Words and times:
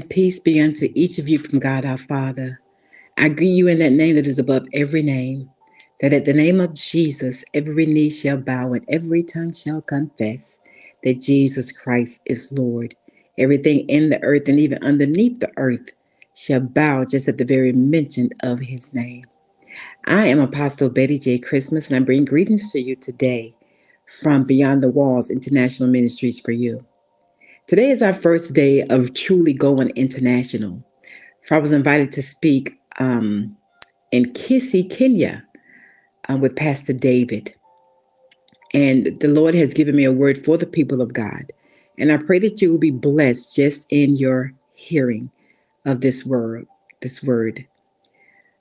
And 0.00 0.08
peace 0.08 0.40
be 0.40 0.58
unto 0.58 0.88
each 0.94 1.18
of 1.18 1.28
you 1.28 1.38
from 1.38 1.58
God 1.58 1.84
our 1.84 1.98
Father. 1.98 2.58
I 3.18 3.28
greet 3.28 3.50
you 3.50 3.68
in 3.68 3.80
that 3.80 3.92
name 3.92 4.16
that 4.16 4.26
is 4.26 4.38
above 4.38 4.66
every 4.72 5.02
name, 5.02 5.50
that 6.00 6.14
at 6.14 6.24
the 6.24 6.32
name 6.32 6.58
of 6.58 6.72
Jesus 6.72 7.44
every 7.52 7.84
knee 7.84 8.08
shall 8.08 8.38
bow 8.38 8.72
and 8.72 8.82
every 8.88 9.22
tongue 9.22 9.52
shall 9.52 9.82
confess 9.82 10.62
that 11.02 11.20
Jesus 11.20 11.70
Christ 11.70 12.22
is 12.24 12.50
Lord. 12.50 12.94
Everything 13.36 13.80
in 13.90 14.08
the 14.08 14.22
earth 14.22 14.48
and 14.48 14.58
even 14.58 14.82
underneath 14.82 15.38
the 15.38 15.52
earth 15.58 15.92
shall 16.34 16.60
bow 16.60 17.04
just 17.04 17.28
at 17.28 17.36
the 17.36 17.44
very 17.44 17.74
mention 17.74 18.30
of 18.42 18.58
his 18.58 18.94
name. 18.94 19.24
I 20.06 20.28
am 20.28 20.40
Apostle 20.40 20.88
Betty 20.88 21.18
J. 21.18 21.38
Christmas, 21.40 21.90
and 21.90 22.02
I 22.02 22.06
bring 22.06 22.24
greetings 22.24 22.72
to 22.72 22.80
you 22.80 22.96
today 22.96 23.54
from 24.06 24.44
Beyond 24.44 24.82
the 24.82 24.88
Walls 24.88 25.30
International 25.30 25.90
Ministries 25.90 26.40
for 26.40 26.52
you. 26.52 26.86
Today 27.70 27.90
is 27.90 28.02
our 28.02 28.12
first 28.12 28.52
day 28.52 28.82
of 28.90 29.14
truly 29.14 29.52
going 29.52 29.90
international. 29.90 30.84
I 31.52 31.58
was 31.58 31.70
invited 31.70 32.10
to 32.10 32.20
speak 32.20 32.76
um, 32.98 33.56
in 34.10 34.24
Kisii, 34.32 34.90
Kenya, 34.90 35.44
uh, 36.28 36.36
with 36.36 36.56
Pastor 36.56 36.92
David. 36.92 37.54
And 38.74 39.20
the 39.20 39.28
Lord 39.28 39.54
has 39.54 39.72
given 39.72 39.94
me 39.94 40.04
a 40.04 40.10
word 40.10 40.36
for 40.36 40.58
the 40.58 40.66
people 40.66 41.00
of 41.00 41.12
God. 41.12 41.52
And 41.96 42.10
I 42.10 42.16
pray 42.16 42.40
that 42.40 42.60
you 42.60 42.72
will 42.72 42.78
be 42.78 42.90
blessed 42.90 43.54
just 43.54 43.86
in 43.88 44.16
your 44.16 44.52
hearing 44.74 45.30
of 45.86 46.00
this 46.00 46.26
word. 46.26 46.66
This 47.02 47.22
word. 47.22 47.64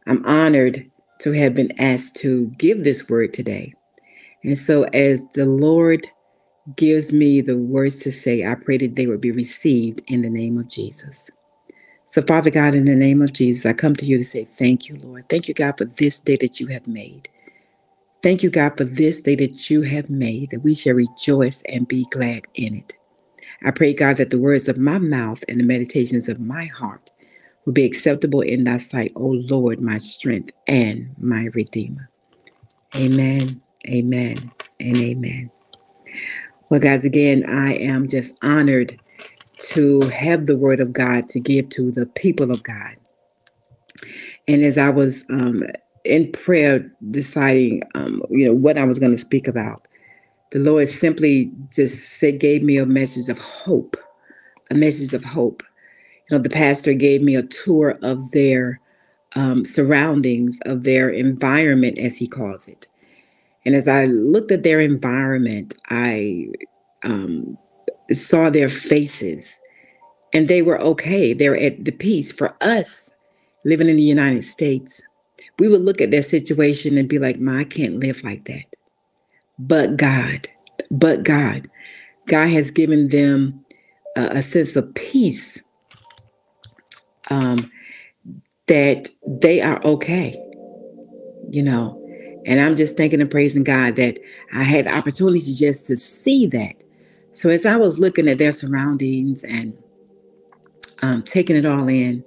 I'm 0.06 0.24
honored 0.24 0.86
to 1.22 1.32
have 1.32 1.56
been 1.56 1.72
asked 1.82 2.16
to 2.18 2.46
give 2.60 2.84
this 2.84 3.10
word 3.10 3.34
today. 3.34 3.74
And 4.44 4.56
so, 4.56 4.84
as 4.94 5.24
the 5.34 5.48
Lord 5.48 6.06
gives 6.76 7.14
me 7.14 7.42
the 7.42 7.58
words 7.58 7.98
to 8.00 8.12
say, 8.12 8.46
I 8.46 8.56
pray 8.56 8.78
that 8.78 8.96
they 8.96 9.08
would 9.08 9.22
be 9.22 9.32
received 9.32 10.02
in 10.08 10.22
the 10.22 10.30
name 10.30 10.58
of 10.58 10.70
Jesus. 10.70 11.30
So, 12.06 12.22
Father 12.24 12.50
God, 12.50 12.74
in 12.74 12.86
the 12.86 12.96
name 12.96 13.22
of 13.22 13.34
Jesus, 13.34 13.66
I 13.66 13.74
come 13.74 13.96
to 13.98 14.06
you 14.06 14.18
to 14.18 14.24
say 14.24 14.46
thank 14.58 14.90
you, 14.90 14.98
Lord. 14.98 15.30
Thank 15.30 15.48
you, 15.48 15.54
God, 15.54 15.78
for 15.78 15.86
this 15.86 16.20
day 16.20 16.38
that 16.38 16.60
you 16.60 16.68
have 16.68 16.88
made. 16.88 17.30
Thank 18.24 18.44
you, 18.44 18.50
God, 18.50 18.78
for 18.78 18.84
this 18.84 19.22
day 19.22 19.36
that 19.36 19.70
you 19.70 19.82
have 19.84 20.10
made, 20.10 20.50
that 20.50 20.64
we 20.64 20.76
shall 20.76 20.96
rejoice 20.96 21.62
and 21.70 21.88
be 21.88 22.06
glad 22.12 22.48
in 22.56 22.76
it. 22.76 22.96
I 23.64 23.72
pray, 23.72 23.94
God, 23.94 24.18
that 24.18 24.30
the 24.30 24.40
words 24.40 24.68
of 24.68 24.78
my 24.78 24.98
mouth 24.98 25.44
and 25.48 25.60
the 25.60 25.64
meditations 25.64 26.28
of 26.30 26.40
my 26.40 26.66
heart 26.66 27.12
will 27.66 27.74
be 27.74 27.86
acceptable 27.86 28.42
in 28.42 28.64
thy 28.64 28.78
sight, 28.78 29.12
O 29.16 29.28
Lord, 29.28 29.82
my 29.82 30.00
strength 30.00 30.52
and 30.68 31.14
my 31.20 31.50
redeemer. 31.54 32.10
Amen, 32.96 33.62
amen, 33.88 34.52
and 34.80 34.98
amen. 34.98 35.52
Well, 36.70 36.80
guys, 36.80 37.04
again, 37.04 37.44
I 37.48 37.74
am 37.78 38.08
just 38.08 38.38
honored 38.44 39.00
to 39.72 40.02
have 40.02 40.46
the 40.46 40.56
word 40.56 40.80
of 40.80 40.94
God 40.94 41.28
to 41.30 41.40
give 41.40 41.70
to 41.70 41.92
the 41.92 42.06
people 42.06 42.52
of 42.52 42.62
God. 42.62 42.96
And 44.48 44.62
as 44.62 44.78
I 44.78 44.90
was 44.90 45.26
um, 45.32 45.62
in 46.06 46.32
prayer, 46.32 46.92
deciding, 47.10 47.82
um, 47.96 48.22
you 48.30 48.46
know, 48.46 48.54
what 48.54 48.78
I 48.78 48.86
was 48.86 49.00
going 49.00 49.12
to 49.12 49.18
speak 49.18 49.48
about, 49.48 49.88
the 50.52 50.60
Lord 50.60 50.88
simply 50.88 51.52
just 51.74 52.20
said, 52.20 52.40
gave 52.40 52.62
me 52.62 52.78
a 52.78 52.86
message 52.86 53.30
of 53.30 53.40
hope, 53.40 53.98
a 54.70 54.76
message 54.76 55.16
of 55.16 55.24
hope. 55.24 55.64
You 56.30 56.38
know, 56.38 56.44
the 56.44 56.52
pastor 56.52 56.94
gave 56.94 57.24
me 57.24 57.36
a 57.36 57.44
tour 57.44 57.98
of 58.04 58.30
their 58.32 58.80
um, 59.36 59.66
surroundings, 59.66 60.60
of 60.68 60.84
their 60.84 61.10
environment, 61.10 61.98
as 61.98 62.18
he 62.18 62.28
calls 62.28 62.68
it. 62.68 62.89
And 63.66 63.76
as 63.76 63.88
I 63.88 64.06
looked 64.06 64.52
at 64.52 64.64
their 64.64 64.80
environment, 64.80 65.76
I 65.90 66.48
um, 67.04 67.58
saw 68.12 68.50
their 68.50 68.70
faces 68.70 69.62
and 70.34 70.48
they 70.48 70.62
were 70.62 70.80
okay. 70.82 71.34
They 71.34 71.50
were 71.50 71.58
at 71.58 71.86
the 71.86 71.92
peace. 71.92 72.32
For 72.32 72.56
us 72.62 73.14
living 73.66 73.90
in 73.90 73.98
the 73.98 74.04
United 74.04 74.44
States, 74.44 75.02
we 75.58 75.68
would 75.68 75.82
look 75.82 76.02
at 76.02 76.12
their 76.12 76.24
situation 76.24 76.98
and 76.98 77.10
be 77.10 77.20
like, 77.20 77.40
"My, 77.40 77.60
I 77.60 77.64
can't 77.64 78.00
live 78.00 78.24
like 78.24 78.46
that. 78.46 78.76
But 79.58 79.98
God, 79.98 80.48
but 80.92 81.24
God, 81.24 81.70
God 82.28 82.48
has 82.50 82.72
given 82.72 83.10
them 83.10 83.66
a, 84.16 84.22
a 84.38 84.42
sense 84.42 84.76
of 84.76 84.94
peace 84.96 85.62
um, 87.30 87.72
that 88.68 89.10
they 89.28 89.62
are 89.62 89.84
okay. 89.84 90.42
You 91.50 91.64
know, 91.64 91.99
and 92.46 92.60
I'm 92.60 92.76
just 92.76 92.98
thanking 92.98 93.22
and 93.22 93.30
praising 93.30 93.64
God 93.64 93.96
that 93.98 94.20
I 94.54 94.64
had 94.64 94.86
the 94.86 94.96
opportunity 94.96 95.54
just 95.54 95.86
to 95.88 95.98
see 95.98 96.46
that. 96.48 96.84
So 97.32 97.50
as 97.50 97.66
I 97.66 97.76
was 97.78 98.00
looking 98.00 98.28
at 98.28 98.38
their 98.38 98.52
surroundings 98.52 99.44
and 99.44 99.78
um, 101.02 101.24
taking 101.24 101.56
it 101.56 101.66
all 101.66 101.88
in, 101.88 102.24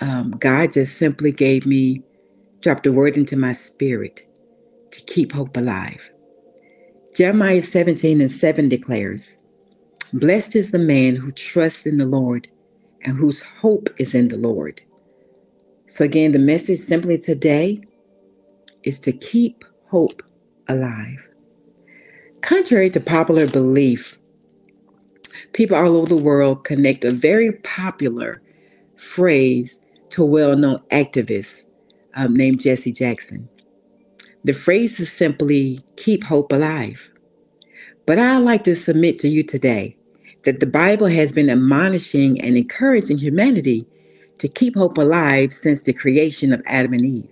um, 0.00 0.32
God 0.32 0.72
just 0.72 0.98
simply 0.98 1.32
gave 1.32 1.66
me, 1.66 2.02
dropped 2.60 2.86
a 2.86 2.92
word 2.92 3.16
into 3.16 3.36
my 3.36 3.52
spirit 3.52 4.26
to 4.90 5.00
keep 5.02 5.32
hope 5.32 5.56
alive. 5.56 6.10
Jeremiah 7.14 7.62
17 7.62 8.20
and 8.20 8.30
7 8.30 8.68
declares, 8.68 9.36
Blessed 10.12 10.56
is 10.56 10.70
the 10.70 10.78
man 10.78 11.16
who 11.16 11.32
trusts 11.32 11.86
in 11.86 11.96
the 11.96 12.06
Lord 12.06 12.48
and 13.02 13.16
whose 13.16 13.42
hope 13.42 13.88
is 13.98 14.14
in 14.14 14.28
the 14.28 14.38
Lord. 14.38 14.80
So, 15.86 16.04
again, 16.04 16.32
the 16.32 16.38
message 16.38 16.78
simply 16.78 17.18
today 17.18 17.80
is 18.84 18.98
to 19.00 19.12
keep 19.12 19.64
hope 19.86 20.22
alive. 20.68 21.18
Contrary 22.40 22.90
to 22.90 23.00
popular 23.00 23.46
belief, 23.46 24.18
people 25.52 25.76
all 25.76 25.96
over 25.96 26.08
the 26.08 26.16
world 26.16 26.64
connect 26.64 27.04
a 27.04 27.10
very 27.10 27.52
popular 27.52 28.40
phrase 28.96 29.80
to 30.10 30.22
a 30.22 30.26
well 30.26 30.56
known 30.56 30.80
activist 30.90 31.70
um, 32.14 32.34
named 32.34 32.60
Jesse 32.60 32.92
Jackson. 32.92 33.48
The 34.44 34.52
phrase 34.52 34.98
is 35.00 35.12
simply 35.12 35.84
keep 35.96 36.24
hope 36.24 36.52
alive. 36.52 37.10
But 38.06 38.18
I'd 38.18 38.38
like 38.38 38.64
to 38.64 38.74
submit 38.74 39.18
to 39.20 39.28
you 39.28 39.42
today 39.42 39.96
that 40.44 40.60
the 40.60 40.66
Bible 40.66 41.06
has 41.06 41.32
been 41.32 41.50
admonishing 41.50 42.40
and 42.40 42.56
encouraging 42.56 43.18
humanity 43.18 43.86
to 44.38 44.48
keep 44.48 44.74
hope 44.74 44.96
alive 44.96 45.52
since 45.52 45.82
the 45.82 45.92
creation 45.92 46.52
of 46.52 46.62
Adam 46.66 46.94
and 46.94 47.04
Eve. 47.04 47.30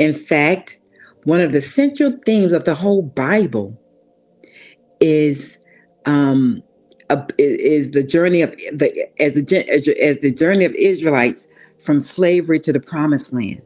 In 0.00 0.14
fact, 0.14 0.80
one 1.24 1.42
of 1.42 1.52
the 1.52 1.60
central 1.60 2.12
themes 2.24 2.54
of 2.54 2.64
the 2.64 2.74
whole 2.74 3.02
Bible 3.02 3.78
is 4.98 5.58
um, 6.06 6.62
is 7.36 7.90
the 7.90 8.02
journey 8.02 8.40
of 8.40 8.50
the 8.72 9.06
as 9.20 9.34
the 9.34 9.68
as 9.70 10.18
the 10.20 10.32
journey 10.32 10.64
of 10.64 10.72
Israelites 10.72 11.48
from 11.84 12.00
slavery 12.00 12.58
to 12.60 12.72
the 12.72 12.80
promised 12.80 13.34
land. 13.34 13.60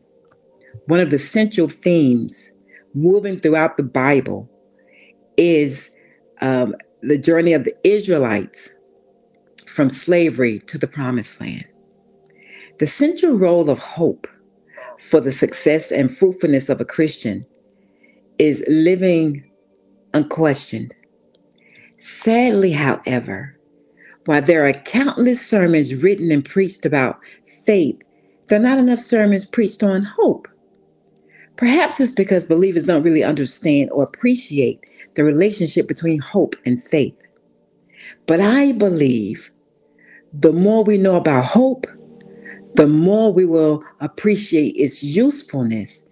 One 0.86 0.98
of 0.98 1.10
the 1.10 1.20
central 1.20 1.68
themes 1.68 2.52
moving 2.94 3.38
throughout 3.38 3.76
the 3.76 3.84
Bible 3.84 4.50
is 5.36 5.92
um, 6.40 6.74
the 7.02 7.18
journey 7.18 7.52
of 7.52 7.62
the 7.62 7.76
Israelites 7.84 8.74
from 9.66 9.88
slavery 9.88 10.58
to 10.66 10.78
the 10.78 10.88
promised 10.88 11.40
land. 11.40 11.64
The 12.80 12.88
central 12.88 13.38
role 13.38 13.70
of 13.70 13.78
hope 13.78 14.26
for 14.98 15.20
the 15.20 15.32
success 15.32 15.90
and 15.90 16.14
fruitfulness 16.14 16.68
of 16.68 16.80
a 16.80 16.84
Christian 16.84 17.42
is 18.38 18.64
living 18.68 19.44
unquestioned. 20.12 20.94
Sadly, 21.98 22.72
however, 22.72 23.58
while 24.26 24.42
there 24.42 24.66
are 24.66 24.72
countless 24.72 25.44
sermons 25.44 25.94
written 26.02 26.30
and 26.30 26.44
preached 26.44 26.86
about 26.86 27.18
faith, 27.46 28.00
there 28.48 28.58
are 28.58 28.62
not 28.62 28.78
enough 28.78 29.00
sermons 29.00 29.44
preached 29.44 29.82
on 29.82 30.04
hope. 30.04 30.48
Perhaps 31.56 32.00
it's 32.00 32.12
because 32.12 32.46
believers 32.46 32.84
don't 32.84 33.02
really 33.02 33.22
understand 33.22 33.90
or 33.92 34.02
appreciate 34.02 34.80
the 35.14 35.24
relationship 35.24 35.86
between 35.86 36.18
hope 36.18 36.56
and 36.66 36.82
faith. 36.82 37.14
But 38.26 38.40
I 38.40 38.72
believe 38.72 39.50
the 40.32 40.52
more 40.52 40.82
we 40.82 40.98
know 40.98 41.16
about 41.16 41.44
hope, 41.44 41.86
the 42.74 42.86
more 42.86 43.32
we 43.32 43.44
will 43.44 43.84
appreciate 44.00 44.70
its 44.76 45.02
usefulness 45.02 46.06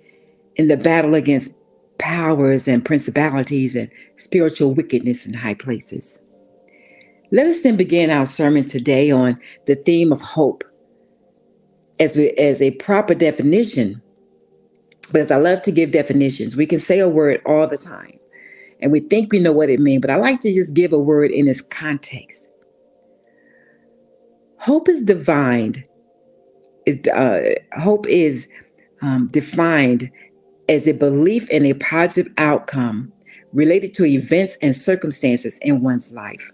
in 0.56 0.68
the 0.68 0.76
battle 0.76 1.14
against 1.14 1.56
powers 1.98 2.66
and 2.68 2.84
principalities 2.84 3.74
and 3.74 3.90
spiritual 4.16 4.74
wickedness 4.74 5.26
in 5.26 5.34
high 5.34 5.54
places. 5.54 6.20
Let 7.30 7.46
us 7.46 7.60
then 7.60 7.76
begin 7.76 8.10
our 8.10 8.26
sermon 8.26 8.66
today 8.66 9.10
on 9.10 9.38
the 9.66 9.74
theme 9.74 10.12
of 10.12 10.20
hope 10.20 10.64
as, 11.98 12.16
we, 12.16 12.30
as 12.32 12.60
a 12.60 12.72
proper 12.72 13.14
definition. 13.14 14.02
Because 15.06 15.30
I 15.30 15.36
love 15.36 15.62
to 15.62 15.72
give 15.72 15.90
definitions. 15.90 16.56
We 16.56 16.66
can 16.66 16.80
say 16.80 16.98
a 17.00 17.08
word 17.08 17.42
all 17.44 17.66
the 17.66 17.76
time 17.76 18.18
and 18.80 18.92
we 18.92 19.00
think 19.00 19.32
we 19.32 19.38
know 19.38 19.52
what 19.52 19.70
it 19.70 19.80
means, 19.80 20.00
but 20.00 20.10
I 20.10 20.16
like 20.16 20.40
to 20.40 20.52
just 20.52 20.74
give 20.74 20.92
a 20.92 20.98
word 20.98 21.30
in 21.30 21.48
its 21.48 21.62
context. 21.62 22.48
Hope 24.58 24.88
is 24.88 25.02
divined 25.02 25.84
is 26.86 27.06
uh, 27.08 27.54
hope 27.78 28.06
is 28.06 28.48
um, 29.00 29.28
defined 29.28 30.10
as 30.68 30.86
a 30.86 30.92
belief 30.92 31.48
in 31.50 31.66
a 31.66 31.74
positive 31.74 32.32
outcome 32.38 33.12
related 33.52 33.92
to 33.94 34.04
events 34.04 34.56
and 34.62 34.74
circumstances 34.74 35.58
in 35.62 35.82
one's 35.82 36.12
life. 36.12 36.50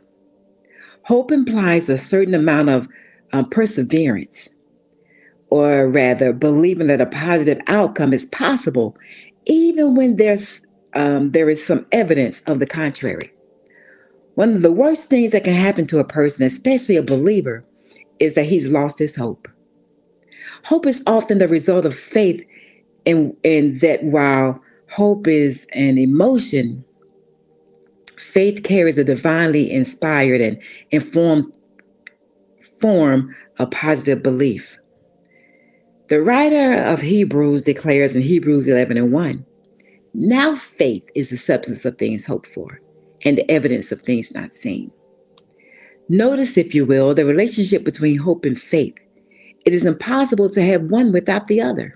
Hope 1.05 1.31
implies 1.31 1.89
a 1.89 1.97
certain 1.97 2.35
amount 2.35 2.69
of 2.69 2.89
um, 3.33 3.49
perseverance, 3.49 4.51
or 5.51 5.89
rather, 5.89 6.33
believing 6.33 6.89
that 6.89 7.01
a 7.01 7.07
positive 7.07 7.63
outcome 7.67 8.13
is 8.13 8.27
possible, 8.27 8.97
even 9.47 9.95
when 9.95 10.17
there's 10.17 10.67
um, 10.95 11.31
there 11.31 11.49
is 11.49 11.65
some 11.65 11.87
evidence 11.93 12.41
of 12.43 12.59
the 12.59 12.67
contrary. 12.67 13.33
One 14.35 14.55
of 14.55 14.63
the 14.63 14.73
worst 14.73 15.09
things 15.09 15.33
that 15.33 15.45
can 15.45 15.55
happen 15.55 15.87
to 15.89 15.99
a 15.99 16.05
person, 16.05 16.47
especially 16.47 16.97
a 16.97 17.03
believer, 17.03 17.65
is 18.19 18.35
that 18.35 18.45
he's 18.47 18.69
lost 18.69 18.99
his 18.99 19.17
hope. 19.17 19.49
Hope 20.65 20.87
is 20.87 21.03
often 21.07 21.39
the 21.39 21.49
result 21.49 21.85
of 21.85 21.95
faith 21.95 22.45
in, 23.05 23.37
in 23.43 23.79
that 23.79 24.03
while 24.05 24.63
hope 24.91 25.27
is 25.27 25.67
an 25.73 25.99
emotion, 25.99 26.85
faith 28.17 28.63
carries 28.63 28.99
a 28.99 29.05
divinely 29.05 29.71
inspired 29.71 30.41
and 30.41 30.59
informed 30.91 31.53
form 32.81 33.35
of 33.59 33.71
positive 33.71 34.23
belief. 34.23 34.79
The 36.09 36.23
writer 36.23 36.83
of 36.83 37.01
Hebrews 37.01 37.63
declares 37.63 38.17
in 38.17 38.23
Hebrews 38.23 38.67
11 38.67 38.97
and 38.97 39.13
1 39.13 39.47
Now 40.15 40.55
faith 40.55 41.09
is 41.15 41.31
the 41.31 41.37
substance 41.37 41.85
of 41.85 41.99
things 41.99 42.27
hoped 42.27 42.49
for 42.49 42.81
and 43.25 43.37
the 43.37 43.51
evidence 43.51 43.93
of 43.93 44.03
things 44.03 44.33
not 44.33 44.55
seen. 44.55 44.91
Notice, 46.09 46.57
if 46.57 46.75
you 46.75 46.87
will, 46.87 47.15
the 47.15 47.27
relationship 47.27 47.85
between 47.85 48.19
hope 48.19 48.47
and 48.47 48.59
faith. 48.59 48.97
It 49.69 49.75
is 49.75 49.85
impossible 49.85 50.49
to 50.49 50.63
have 50.63 50.85
one 50.85 51.13
without 51.13 51.47
the 51.47 51.61
other. 51.61 51.95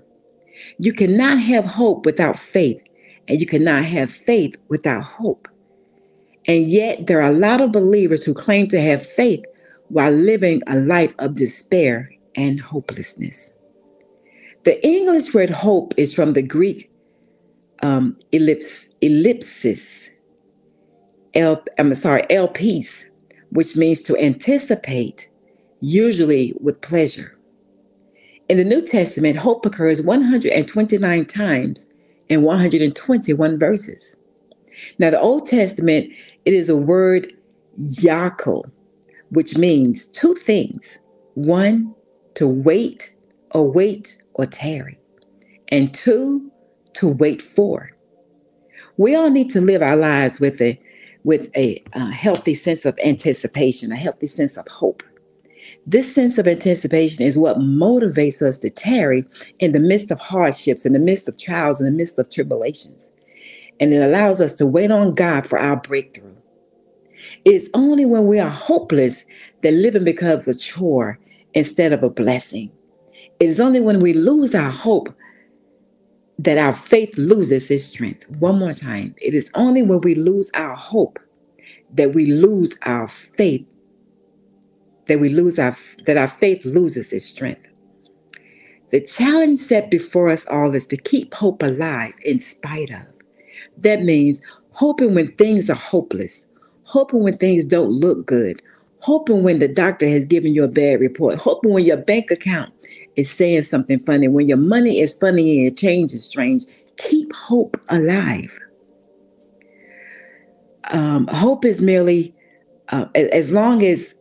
You 0.77 0.93
cannot 0.93 1.39
have 1.39 1.65
hope 1.65 2.05
without 2.05 2.37
faith, 2.37 2.79
and 3.27 3.41
you 3.41 3.47
cannot 3.47 3.83
have 3.83 4.11
faith 4.11 4.55
without 4.69 5.03
hope. 5.03 5.47
And 6.45 6.67
yet, 6.67 7.07
there 7.07 7.19
are 7.19 7.31
a 7.31 7.35
lot 7.35 7.61
of 7.61 7.71
believers 7.71 8.23
who 8.23 8.35
claim 8.35 8.67
to 8.67 8.79
have 8.79 9.03
faith 9.03 9.43
while 9.87 10.11
living 10.11 10.61
a 10.67 10.75
life 10.75 11.15
of 11.17 11.33
despair 11.33 12.11
and 12.35 12.61
hopelessness. 12.61 13.55
The 14.65 14.79
English 14.85 15.33
word 15.33 15.49
hope 15.49 15.95
is 15.97 16.13
from 16.13 16.33
the 16.33 16.43
Greek 16.43 16.91
um, 17.81 18.15
ellipse, 18.31 18.93
ellipsis, 19.01 20.11
el, 21.33 21.63
I'm 21.79 21.95
sorry, 21.95 22.21
elpis, 22.29 23.05
which 23.49 23.75
means 23.75 23.99
to 24.01 24.15
anticipate, 24.17 25.27
usually 25.81 26.53
with 26.61 26.79
pleasure. 26.81 27.32
In 28.49 28.57
the 28.57 28.65
New 28.65 28.81
Testament, 28.81 29.37
hope 29.37 29.65
occurs 29.65 30.01
129 30.01 31.25
times 31.25 31.87
in 32.29 32.41
121 32.41 33.59
verses. 33.59 34.17
Now, 34.99 35.11
the 35.11 35.21
Old 35.21 35.45
Testament, 35.45 36.13
it 36.45 36.53
is 36.53 36.69
a 36.69 36.75
word 36.75 37.31
yakel, 37.81 38.69
which 39.29 39.57
means 39.57 40.07
two 40.07 40.33
things. 40.35 40.99
One, 41.35 41.95
to 42.35 42.47
wait, 42.47 43.15
or 43.51 43.69
wait, 43.71 44.17
or 44.33 44.45
tarry. 44.45 44.97
And 45.69 45.93
two, 45.93 46.51
to 46.93 47.07
wait 47.07 47.41
for. 47.41 47.91
We 48.97 49.15
all 49.15 49.29
need 49.29 49.49
to 49.51 49.61
live 49.61 49.81
our 49.81 49.95
lives 49.95 50.39
with 50.39 50.61
a 50.61 50.79
with 51.23 51.55
a 51.55 51.81
uh, 51.93 52.11
healthy 52.11 52.53
sense 52.53 52.85
of 52.85 52.99
anticipation, 53.03 53.93
a 53.93 53.95
healthy 53.95 54.27
sense 54.27 54.57
of 54.57 54.67
hope. 54.67 55.01
This 55.85 56.13
sense 56.13 56.37
of 56.37 56.47
anticipation 56.47 57.23
is 57.23 57.37
what 57.37 57.57
motivates 57.57 58.41
us 58.41 58.57
to 58.57 58.69
tarry 58.69 59.25
in 59.59 59.71
the 59.71 59.79
midst 59.79 60.11
of 60.11 60.19
hardships, 60.19 60.85
in 60.85 60.93
the 60.93 60.99
midst 60.99 61.27
of 61.27 61.37
trials, 61.37 61.79
in 61.79 61.85
the 61.85 61.91
midst 61.91 62.17
of 62.19 62.29
tribulations. 62.29 63.11
And 63.79 63.93
it 63.93 64.01
allows 64.01 64.39
us 64.39 64.53
to 64.55 64.65
wait 64.65 64.91
on 64.91 65.15
God 65.15 65.47
for 65.47 65.59
our 65.59 65.75
breakthrough. 65.75 66.35
It's 67.45 67.69
only 67.73 68.05
when 68.05 68.27
we 68.27 68.39
are 68.39 68.49
hopeless 68.49 69.25
that 69.61 69.73
living 69.73 70.03
becomes 70.03 70.47
a 70.47 70.57
chore 70.57 71.19
instead 71.53 71.93
of 71.93 72.03
a 72.03 72.09
blessing. 72.09 72.71
It 73.39 73.49
is 73.49 73.59
only 73.59 73.79
when 73.79 73.99
we 73.99 74.13
lose 74.13 74.53
our 74.55 74.71
hope 74.71 75.13
that 76.39 76.57
our 76.57 76.73
faith 76.73 77.17
loses 77.17 77.69
its 77.69 77.83
strength. 77.83 78.29
One 78.29 78.59
more 78.59 78.73
time. 78.73 79.15
It 79.21 79.33
is 79.33 79.51
only 79.55 79.81
when 79.81 80.01
we 80.01 80.15
lose 80.15 80.51
our 80.55 80.75
hope 80.75 81.19
that 81.93 82.13
we 82.13 82.27
lose 82.27 82.75
our 82.83 83.07
faith, 83.07 83.65
that 85.07 85.19
we 85.19 85.29
lose 85.29 85.59
our 85.59 85.75
that 86.05 86.17
our 86.17 86.27
faith 86.27 86.65
loses 86.65 87.11
its 87.11 87.25
strength. 87.25 87.67
The 88.91 89.01
challenge 89.01 89.59
set 89.59 89.89
before 89.89 90.29
us 90.29 90.47
all 90.47 90.75
is 90.75 90.85
to 90.87 90.97
keep 90.97 91.33
hope 91.33 91.63
alive 91.63 92.13
in 92.23 92.39
spite 92.39 92.91
of. 92.91 93.07
That 93.77 94.03
means 94.03 94.41
hoping 94.71 95.15
when 95.15 95.31
things 95.33 95.69
are 95.69 95.75
hopeless, 95.75 96.47
hoping 96.83 97.21
when 97.21 97.37
things 97.37 97.65
don't 97.65 97.89
look 97.89 98.25
good, 98.27 98.61
hoping 98.99 99.43
when 99.43 99.59
the 99.59 99.67
doctor 99.67 100.07
has 100.07 100.25
given 100.25 100.53
you 100.53 100.63
a 100.63 100.67
bad 100.67 100.99
report, 100.99 101.35
hoping 101.35 101.73
when 101.73 101.85
your 101.85 101.97
bank 101.97 102.31
account 102.31 102.71
is 103.15 103.31
saying 103.31 103.63
something 103.63 103.99
funny, 103.99 104.27
when 104.27 104.47
your 104.47 104.57
money 104.57 104.99
is 104.99 105.13
funny 105.15 105.55
and 105.55 105.63
your 105.63 105.73
change 105.73 106.13
is 106.13 106.25
strange, 106.25 106.65
keep 106.97 107.33
hope 107.33 107.77
alive. 107.89 108.59
Um, 110.91 111.27
hope 111.31 111.65
is 111.65 111.81
merely, 111.81 112.35
uh, 112.89 113.07
as 113.15 113.51
long 113.51 113.83
as 113.83 114.15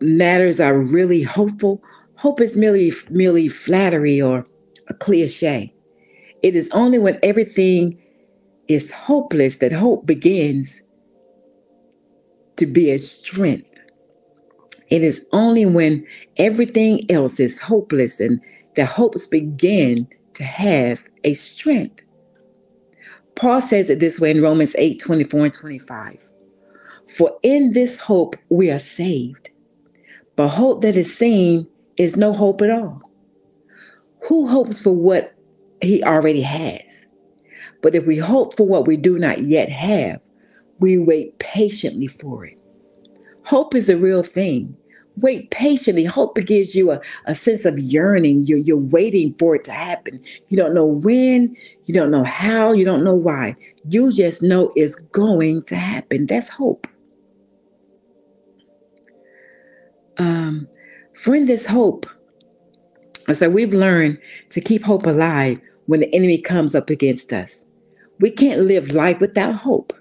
matters 0.00 0.60
are 0.60 0.78
really 0.78 1.22
hopeful, 1.22 1.82
hope 2.16 2.40
is 2.40 2.56
merely 2.56 2.92
merely 3.10 3.48
flattery 3.48 4.20
or 4.20 4.44
a 4.88 4.94
cliche. 4.94 5.72
It 6.42 6.54
is 6.54 6.70
only 6.72 6.98
when 6.98 7.18
everything 7.22 8.00
is 8.68 8.92
hopeless 8.92 9.56
that 9.56 9.72
hope 9.72 10.06
begins 10.06 10.82
to 12.56 12.66
be 12.66 12.90
a 12.90 12.98
strength. 12.98 13.64
It 14.88 15.02
is 15.02 15.26
only 15.32 15.66
when 15.66 16.06
everything 16.36 17.10
else 17.10 17.40
is 17.40 17.60
hopeless 17.60 18.20
and 18.20 18.40
the 18.74 18.86
hopes 18.86 19.26
begin 19.26 20.06
to 20.34 20.44
have 20.44 21.04
a 21.24 21.34
strength. 21.34 22.02
Paul 23.34 23.60
says 23.60 23.90
it 23.90 24.00
this 24.00 24.18
way 24.18 24.30
in 24.30 24.42
Romans 24.42 24.74
8 24.78 25.00
24 25.00 25.44
and 25.44 25.54
25. 25.54 26.18
For 27.16 27.38
in 27.42 27.72
this 27.72 27.98
hope 27.98 28.36
we 28.48 28.70
are 28.70 28.78
saved. 28.78 29.50
But 30.38 30.50
hope 30.50 30.82
that 30.82 30.96
is 30.96 31.12
seen 31.12 31.66
is 31.96 32.16
no 32.16 32.32
hope 32.32 32.62
at 32.62 32.70
all. 32.70 33.02
Who 34.28 34.46
hopes 34.46 34.80
for 34.80 34.92
what 34.92 35.34
he 35.82 36.00
already 36.04 36.42
has? 36.42 37.08
But 37.82 37.96
if 37.96 38.06
we 38.06 38.18
hope 38.18 38.56
for 38.56 38.64
what 38.64 38.86
we 38.86 38.96
do 38.96 39.18
not 39.18 39.40
yet 39.40 39.68
have, 39.68 40.20
we 40.78 40.96
wait 40.96 41.36
patiently 41.40 42.06
for 42.06 42.44
it. 42.44 42.56
Hope 43.46 43.74
is 43.74 43.88
a 43.88 43.96
real 43.96 44.22
thing. 44.22 44.76
Wait 45.16 45.50
patiently. 45.50 46.04
Hope 46.04 46.36
gives 46.46 46.72
you 46.72 46.92
a, 46.92 47.00
a 47.24 47.34
sense 47.34 47.64
of 47.64 47.76
yearning. 47.76 48.46
You're, 48.46 48.58
you're 48.58 48.76
waiting 48.76 49.34
for 49.40 49.56
it 49.56 49.64
to 49.64 49.72
happen. 49.72 50.22
You 50.50 50.56
don't 50.56 50.72
know 50.72 50.86
when, 50.86 51.56
you 51.86 51.94
don't 51.94 52.12
know 52.12 52.22
how, 52.22 52.70
you 52.70 52.84
don't 52.84 53.02
know 53.02 53.16
why. 53.16 53.56
You 53.88 54.12
just 54.12 54.44
know 54.44 54.70
it's 54.76 54.94
going 54.94 55.64
to 55.64 55.74
happen. 55.74 56.26
That's 56.26 56.48
hope. 56.48 56.86
Um, 60.18 60.68
friend, 61.14 61.48
this 61.48 61.66
hope. 61.66 62.06
So 63.32 63.48
we've 63.50 63.74
learned 63.74 64.18
to 64.50 64.60
keep 64.60 64.82
hope 64.82 65.06
alive 65.06 65.60
when 65.86 66.00
the 66.00 66.14
enemy 66.14 66.38
comes 66.38 66.74
up 66.74 66.90
against 66.90 67.32
us. 67.32 67.66
We 68.20 68.30
can't 68.30 68.62
live 68.62 68.92
life 68.92 69.20
without 69.20 69.54
hope. 69.54 69.92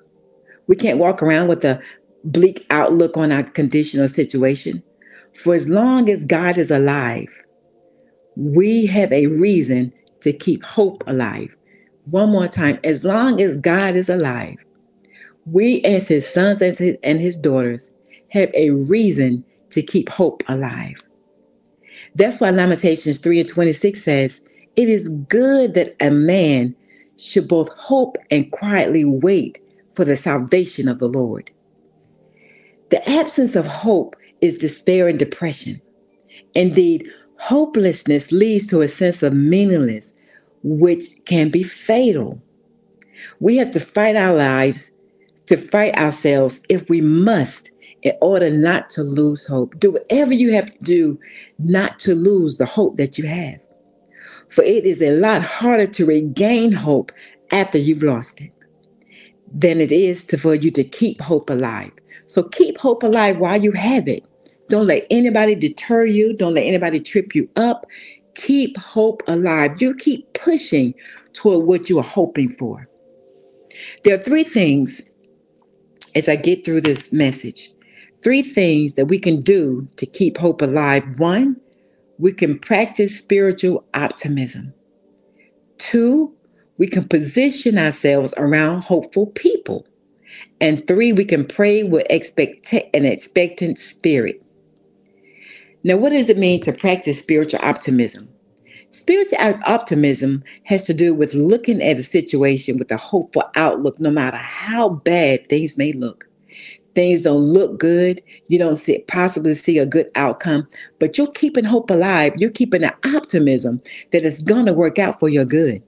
We 0.67 0.75
can't 0.75 0.99
walk 0.99 1.21
around 1.21 1.47
with 1.47 1.63
a 1.63 1.81
bleak 2.23 2.65
outlook 2.69 3.15
on 3.15 3.31
our 3.31 3.43
condition 3.43 4.01
or 4.01 4.07
situation. 4.07 4.83
For 5.33 5.53
as 5.53 5.69
long 5.69 6.09
as 6.09 6.25
God 6.25 6.57
is 6.57 6.71
alive, 6.71 7.27
we 8.35 8.85
have 8.87 9.11
a 9.11 9.27
reason 9.27 9.93
to 10.21 10.33
keep 10.33 10.63
hope 10.63 11.03
alive. 11.07 11.55
One 12.05 12.31
more 12.31 12.47
time, 12.47 12.79
as 12.83 13.03
long 13.03 13.41
as 13.41 13.57
God 13.57 13.95
is 13.95 14.09
alive, 14.09 14.55
we 15.45 15.81
as 15.83 16.07
his 16.07 16.27
sons 16.27 16.61
and 16.61 16.77
his, 16.77 16.97
and 17.03 17.19
his 17.19 17.35
daughters 17.35 17.91
have 18.29 18.49
a 18.53 18.71
reason 18.71 19.43
to 19.71 19.81
keep 19.81 20.09
hope 20.09 20.43
alive. 20.47 20.97
That's 22.15 22.39
why 22.39 22.51
Lamentations 22.51 23.17
3 23.17 23.41
and 23.41 23.49
26 23.49 24.01
says, 24.01 24.47
It 24.75 24.89
is 24.89 25.09
good 25.29 25.73
that 25.73 25.95
a 25.99 26.11
man 26.11 26.75
should 27.17 27.47
both 27.47 27.69
hope 27.69 28.17
and 28.29 28.51
quietly 28.51 29.03
wait 29.03 29.59
for 29.95 30.05
the 30.05 30.15
salvation 30.15 30.87
of 30.87 30.99
the 30.99 31.09
Lord. 31.09 31.51
The 32.89 33.07
absence 33.09 33.55
of 33.55 33.65
hope 33.67 34.15
is 34.41 34.57
despair 34.57 35.07
and 35.07 35.17
depression. 35.17 35.81
Indeed, 36.53 37.09
hopelessness 37.37 38.31
leads 38.31 38.65
to 38.67 38.81
a 38.81 38.87
sense 38.87 39.23
of 39.23 39.33
meaninglessness, 39.33 40.13
which 40.63 41.05
can 41.25 41.49
be 41.49 41.63
fatal. 41.63 42.41
We 43.39 43.57
have 43.57 43.71
to 43.71 43.79
fight 43.79 44.15
our 44.15 44.35
lives, 44.35 44.95
to 45.47 45.57
fight 45.57 45.97
ourselves 45.97 46.61
if 46.69 46.87
we 46.89 47.01
must, 47.01 47.71
in 48.07 48.17
order 48.21 48.49
not 48.49 48.89
to 48.91 49.03
lose 49.03 49.45
hope. 49.45 49.79
Do 49.79 49.91
whatever 49.91 50.33
you 50.33 50.53
have 50.53 50.71
to 50.71 50.83
do 50.83 51.19
not 51.59 51.99
to 51.99 52.15
lose 52.15 52.57
the 52.57 52.65
hope 52.65 52.97
that 52.97 53.17
you 53.17 53.27
have. 53.27 53.59
For 54.49 54.63
it 54.63 54.85
is 54.85 55.01
a 55.01 55.11
lot 55.19 55.41
harder 55.41 55.87
to 55.87 56.05
regain 56.05 56.71
hope 56.71 57.11
after 57.51 57.77
you've 57.77 58.03
lost 58.03 58.41
it 58.41 58.51
than 59.53 59.81
it 59.81 59.91
is 59.91 60.23
to, 60.25 60.37
for 60.37 60.55
you 60.55 60.71
to 60.71 60.83
keep 60.83 61.21
hope 61.21 61.49
alive. 61.49 61.91
So 62.25 62.43
keep 62.43 62.77
hope 62.77 63.03
alive 63.03 63.37
while 63.39 63.61
you 63.61 63.71
have 63.73 64.07
it. 64.07 64.23
Don't 64.69 64.87
let 64.87 65.03
anybody 65.09 65.55
deter 65.55 66.05
you. 66.05 66.35
Don't 66.35 66.53
let 66.53 66.65
anybody 66.65 66.99
trip 66.99 67.33
you 67.33 67.49
up. 67.55 67.85
Keep 68.35 68.77
hope 68.77 69.23
alive. 69.27 69.81
You 69.81 69.93
keep 69.93 70.31
pushing 70.33 70.93
toward 71.33 71.67
what 71.67 71.89
you 71.89 71.99
are 71.99 72.03
hoping 72.03 72.49
for. 72.49 72.87
There 74.03 74.15
are 74.15 74.21
three 74.21 74.43
things 74.43 75.09
as 76.15 76.27
I 76.27 76.35
get 76.35 76.65
through 76.65 76.81
this 76.81 77.13
message. 77.13 77.71
Three 78.23 78.41
things 78.41 78.95
that 78.95 79.05
we 79.05 79.19
can 79.19 79.41
do 79.41 79.87
to 79.97 80.05
keep 80.05 80.37
hope 80.37 80.61
alive. 80.61 81.03
One, 81.19 81.55
we 82.17 82.31
can 82.31 82.57
practice 82.57 83.17
spiritual 83.17 83.85
optimism. 83.93 84.73
Two, 85.77 86.33
we 86.77 86.87
can 86.87 87.07
position 87.07 87.77
ourselves 87.77 88.33
around 88.37 88.83
hopeful 88.83 89.27
people. 89.27 89.85
And 90.59 90.85
three, 90.87 91.13
we 91.13 91.25
can 91.25 91.45
pray 91.45 91.83
with 91.83 92.05
expect- 92.09 92.73
an 92.73 93.05
expectant 93.05 93.77
spirit. 93.77 94.41
Now, 95.83 95.97
what 95.97 96.09
does 96.09 96.29
it 96.29 96.37
mean 96.37 96.61
to 96.61 96.73
practice 96.73 97.19
spiritual 97.19 97.59
optimism? 97.63 98.27
Spiritual 98.89 99.37
optimism 99.65 100.43
has 100.63 100.83
to 100.85 100.93
do 100.93 101.13
with 101.13 101.33
looking 101.33 101.81
at 101.81 101.99
a 101.99 102.03
situation 102.03 102.77
with 102.77 102.91
a 102.91 102.97
hopeful 102.97 103.43
outlook, 103.55 103.99
no 103.99 104.09
matter 104.09 104.37
how 104.37 104.89
bad 104.89 105.47
things 105.49 105.77
may 105.77 105.91
look. 105.91 106.27
Things 106.97 107.21
don't 107.21 107.43
look 107.43 107.77
good. 107.77 108.23
You 108.47 108.57
don't 108.57 108.75
see, 108.75 109.03
possibly 109.07 109.53
see 109.53 109.77
a 109.77 109.85
good 109.85 110.09
outcome, 110.15 110.67
but 110.97 111.15
you're 111.15 111.31
keeping 111.33 111.63
hope 111.63 111.91
alive. 111.91 112.33
You're 112.37 112.49
keeping 112.49 112.81
the 112.81 112.91
optimism 113.15 113.83
that 114.11 114.25
it's 114.25 114.41
going 114.41 114.65
to 114.65 114.73
work 114.73 114.97
out 114.97 115.19
for 115.19 115.29
your 115.29 115.45
good. 115.45 115.83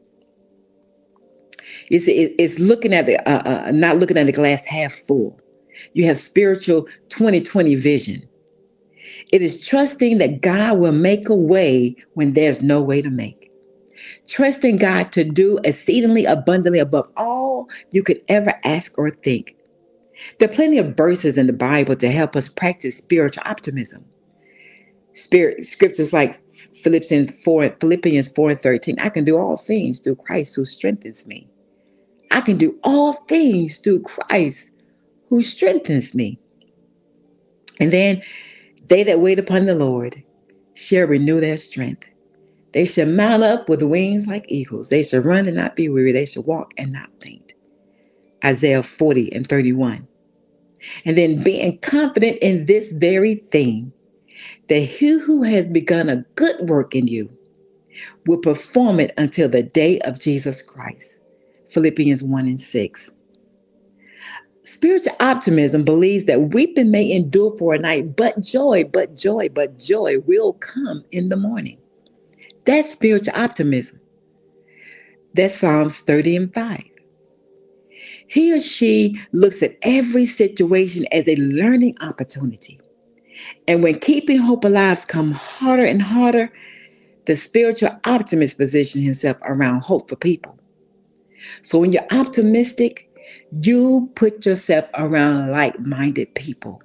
It's, 1.90 2.06
it's 2.08 2.60
looking 2.60 2.94
at 2.94 3.08
the, 3.08 3.18
uh, 3.28 3.42
uh, 3.44 3.72
not 3.72 3.98
looking 3.98 4.20
at 4.20 4.28
the 4.28 4.32
glass 4.32 4.68
half 4.68 4.94
full. 4.94 5.42
You 5.94 6.06
have 6.06 6.16
spiritual 6.16 6.84
2020 7.08 7.74
vision. 7.74 8.30
It 9.32 9.42
is 9.42 9.68
trusting 9.68 10.20
that 10.20 10.42
God 10.42 10.78
will 10.78 10.92
make 10.92 11.28
a 11.28 11.36
way 11.36 11.96
when 12.14 12.34
there's 12.34 12.62
no 12.62 12.84
way 12.84 13.02
to 13.02 13.10
make. 13.10 13.52
Trusting 14.28 14.78
God 14.78 15.12
to 15.14 15.24
do 15.24 15.60
exceedingly 15.64 16.26
abundantly 16.26 16.78
above 16.78 17.08
all 17.18 17.68
you 17.90 18.04
could 18.04 18.22
ever 18.28 18.54
ask 18.64 18.96
or 19.00 19.10
think. 19.10 19.56
There 20.38 20.50
are 20.50 20.54
plenty 20.54 20.78
of 20.78 20.96
verses 20.96 21.38
in 21.38 21.48
the 21.48 21.54
Bible 21.54 21.96
to 21.96 22.10
help 22.10 22.36
us 22.36 22.48
practice 22.48 22.98
spiritual 22.98 23.44
optimism. 23.46 24.06
Spirit 25.14 25.66
scriptures 25.66 26.14
like 26.14 26.40
Philippians 26.50 27.44
4, 27.44 27.76
Philippians 27.80 28.30
4 28.30 28.52
and 28.52 28.60
13. 28.60 29.00
I 29.00 29.10
can 29.10 29.26
do 29.26 29.38
all 29.38 29.58
things 29.58 30.00
through 30.00 30.16
Christ 30.16 30.56
who 30.56 30.66
strengthens 30.66 31.28
me. 31.28 31.50
I 32.32 32.42
can 32.42 32.58
do 32.58 32.78
all 32.84 33.14
things 33.14 33.80
through 33.80 34.04
Christ 34.04 34.76
who 35.30 35.42
strengthens 35.42 36.14
me. 36.14 36.40
And 37.80 37.92
then 37.92 38.22
they 38.88 39.04
that 39.04 39.20
wait 39.20 39.40
upon 39.40 39.66
the 39.66 39.76
Lord 39.76 40.24
shall 40.74 41.08
renew 41.08 41.42
their 41.42 41.58
strength. 41.58 42.08
They 42.74 42.86
shall 42.86 43.08
mount 43.08 43.44
up 43.44 43.68
with 43.68 43.82
wings 43.82 44.28
like 44.28 44.46
eagles. 44.48 44.90
They 44.90 45.04
shall 45.04 45.22
run 45.22 45.48
and 45.48 45.58
not 45.58 45.76
be 45.76 45.90
weary. 45.90 46.12
They 46.12 46.26
shall 46.26 46.44
walk 46.44 46.74
and 46.78 46.92
not 46.94 47.10
faint. 47.22 47.54
Isaiah 48.46 48.84
40 48.84 49.34
and 49.34 49.48
31. 49.48 50.08
And 51.06 51.18
then 51.18 51.44
being 51.44 51.78
confident 51.80 52.38
in 52.42 52.66
this 52.66 52.92
very 52.94 53.36
thing, 53.52 53.92
that 54.68 54.80
he 54.80 55.20
who 55.20 55.44
has 55.44 55.70
begun 55.70 56.10
a 56.10 56.24
good 56.36 56.70
work 56.70 56.96
in 56.96 57.08
you 57.08 57.30
will 58.26 58.38
perform 58.38 59.00
it 59.00 59.12
until 59.18 59.50
the 59.50 59.64
day 59.64 60.00
of 60.02 60.20
Jesus 60.20 60.62
Christ. 60.62 61.20
Philippians 61.70 62.24
1 62.24 62.48
and 62.48 62.62
6. 62.62 63.12
Spiritual 64.64 65.16
optimism 65.20 65.84
believes 65.84 66.26
that 66.26 66.54
weeping 66.54 66.92
may 66.92 67.12
endure 67.12 67.58
for 67.58 67.74
a 67.74 67.80
night, 67.80 68.16
but 68.16 68.40
joy, 68.40 68.84
but 68.84 69.16
joy, 69.16 69.50
but 69.50 69.80
joy 69.80 70.20
will 70.28 70.54
come 70.54 71.04
in 71.12 71.30
the 71.30 71.36
morning. 71.36 71.78
That's 72.66 72.92
spiritual 72.92 73.36
optimism. 73.36 74.00
That's 75.34 75.56
Psalms 75.56 76.02
30 76.02 76.36
and 76.36 76.54
5. 76.54 76.84
He 78.30 78.54
or 78.54 78.62
she 78.62 79.20
looks 79.32 79.64
at 79.64 79.78
every 79.82 80.26
situation 80.26 81.06
as 81.12 81.28
a 81.28 81.36
learning 81.36 81.96
opportunity. 82.00 82.80
And 83.68 83.82
when 83.82 84.00
keeping 84.00 84.38
hope 84.38 84.64
alive 84.64 85.08
come 85.08 85.32
harder 85.32 85.86
and 85.86 86.02
harder, 86.02 86.52
the 87.26 87.36
spiritual 87.36 88.00
optimist 88.06 88.58
positions 88.58 89.06
himself 89.06 89.38
around 89.44 89.82
hope 89.82 90.08
for 90.10 90.16
people. 90.16 90.58
So 91.64 91.80
when 91.80 91.92
you're 91.92 92.08
optimistic, 92.12 93.10
you 93.62 94.12
put 94.16 94.46
yourself 94.46 94.86
around 94.96 95.52
like 95.52 95.80
minded 95.80 96.34
people. 96.36 96.82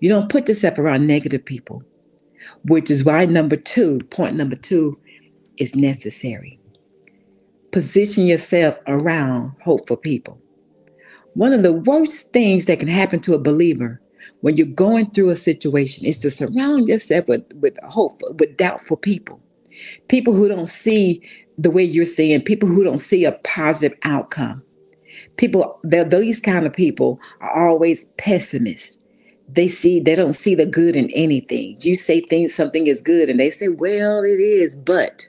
You 0.00 0.08
don't 0.08 0.30
put 0.30 0.48
yourself 0.48 0.78
around 0.78 1.06
negative 1.06 1.44
people, 1.44 1.82
which 2.64 2.90
is 2.90 3.04
why 3.04 3.26
number 3.26 3.56
two, 3.56 4.00
point 4.10 4.36
number 4.36 4.56
two, 4.56 4.98
is 5.58 5.76
necessary. 5.76 6.58
Position 7.72 8.26
yourself 8.26 8.78
around 8.86 9.52
hopeful 9.62 9.96
people. 9.96 10.41
One 11.34 11.52
of 11.52 11.62
the 11.62 11.72
worst 11.72 12.32
things 12.32 12.66
that 12.66 12.80
can 12.80 12.88
happen 12.88 13.20
to 13.20 13.34
a 13.34 13.38
believer 13.38 14.00
when 14.40 14.56
you're 14.56 14.66
going 14.66 15.10
through 15.10 15.30
a 15.30 15.36
situation 15.36 16.06
is 16.06 16.18
to 16.18 16.30
surround 16.30 16.88
yourself 16.88 17.26
with, 17.26 17.44
with 17.54 17.76
hope, 17.84 18.12
with 18.38 18.56
doubtful 18.56 18.96
people. 18.96 19.40
People 20.08 20.34
who 20.34 20.48
don't 20.48 20.68
see 20.68 21.22
the 21.58 21.70
way 21.70 21.82
you're 21.82 22.04
seeing, 22.04 22.40
people 22.42 22.68
who 22.68 22.84
don't 22.84 22.98
see 22.98 23.24
a 23.24 23.32
positive 23.44 23.96
outcome. 24.04 24.62
People, 25.36 25.80
these 25.84 26.40
kind 26.40 26.66
of 26.66 26.72
people 26.72 27.20
are 27.40 27.68
always 27.68 28.06
pessimists. 28.16 28.98
They 29.48 29.68
see, 29.68 30.00
they 30.00 30.14
don't 30.14 30.34
see 30.34 30.54
the 30.54 30.66
good 30.66 30.96
in 30.96 31.10
anything. 31.10 31.76
You 31.80 31.96
say 31.96 32.20
things, 32.20 32.54
something 32.54 32.86
is 32.86 33.02
good, 33.02 33.28
and 33.28 33.38
they 33.38 33.50
say, 33.50 33.68
well, 33.68 34.22
it 34.22 34.40
is, 34.40 34.76
but 34.76 35.26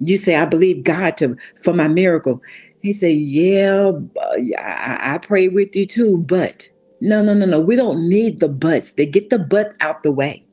you 0.00 0.16
say, 0.16 0.36
I 0.36 0.44
believe 0.44 0.84
God 0.84 1.16
to 1.18 1.36
for 1.62 1.72
my 1.72 1.88
miracle. 1.88 2.40
He 2.82 2.92
said, 2.92 3.12
uh, 3.12 4.36
yeah, 4.38 4.98
I, 5.00 5.14
I 5.14 5.18
pray 5.18 5.48
with 5.48 5.74
you 5.74 5.86
too, 5.86 6.18
but 6.26 6.68
no, 7.00 7.22
no, 7.22 7.34
no, 7.34 7.46
no. 7.46 7.60
We 7.60 7.76
don't 7.76 8.08
need 8.08 8.40
the 8.40 8.48
buts. 8.48 8.92
They 8.92 9.06
get 9.06 9.30
the 9.30 9.38
butt 9.38 9.74
out 9.80 10.02
the 10.02 10.12
way. 10.12 10.44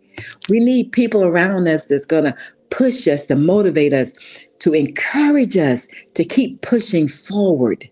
We 0.49 0.59
need 0.59 0.91
people 0.91 1.23
around 1.23 1.67
us 1.67 1.85
that's 1.85 2.05
going 2.05 2.25
to 2.25 2.35
push 2.69 3.07
us, 3.07 3.25
to 3.27 3.35
motivate 3.35 3.93
us, 3.93 4.13
to 4.59 4.73
encourage 4.73 5.57
us 5.57 5.87
to 6.15 6.23
keep 6.23 6.61
pushing 6.61 7.07
forward, 7.07 7.89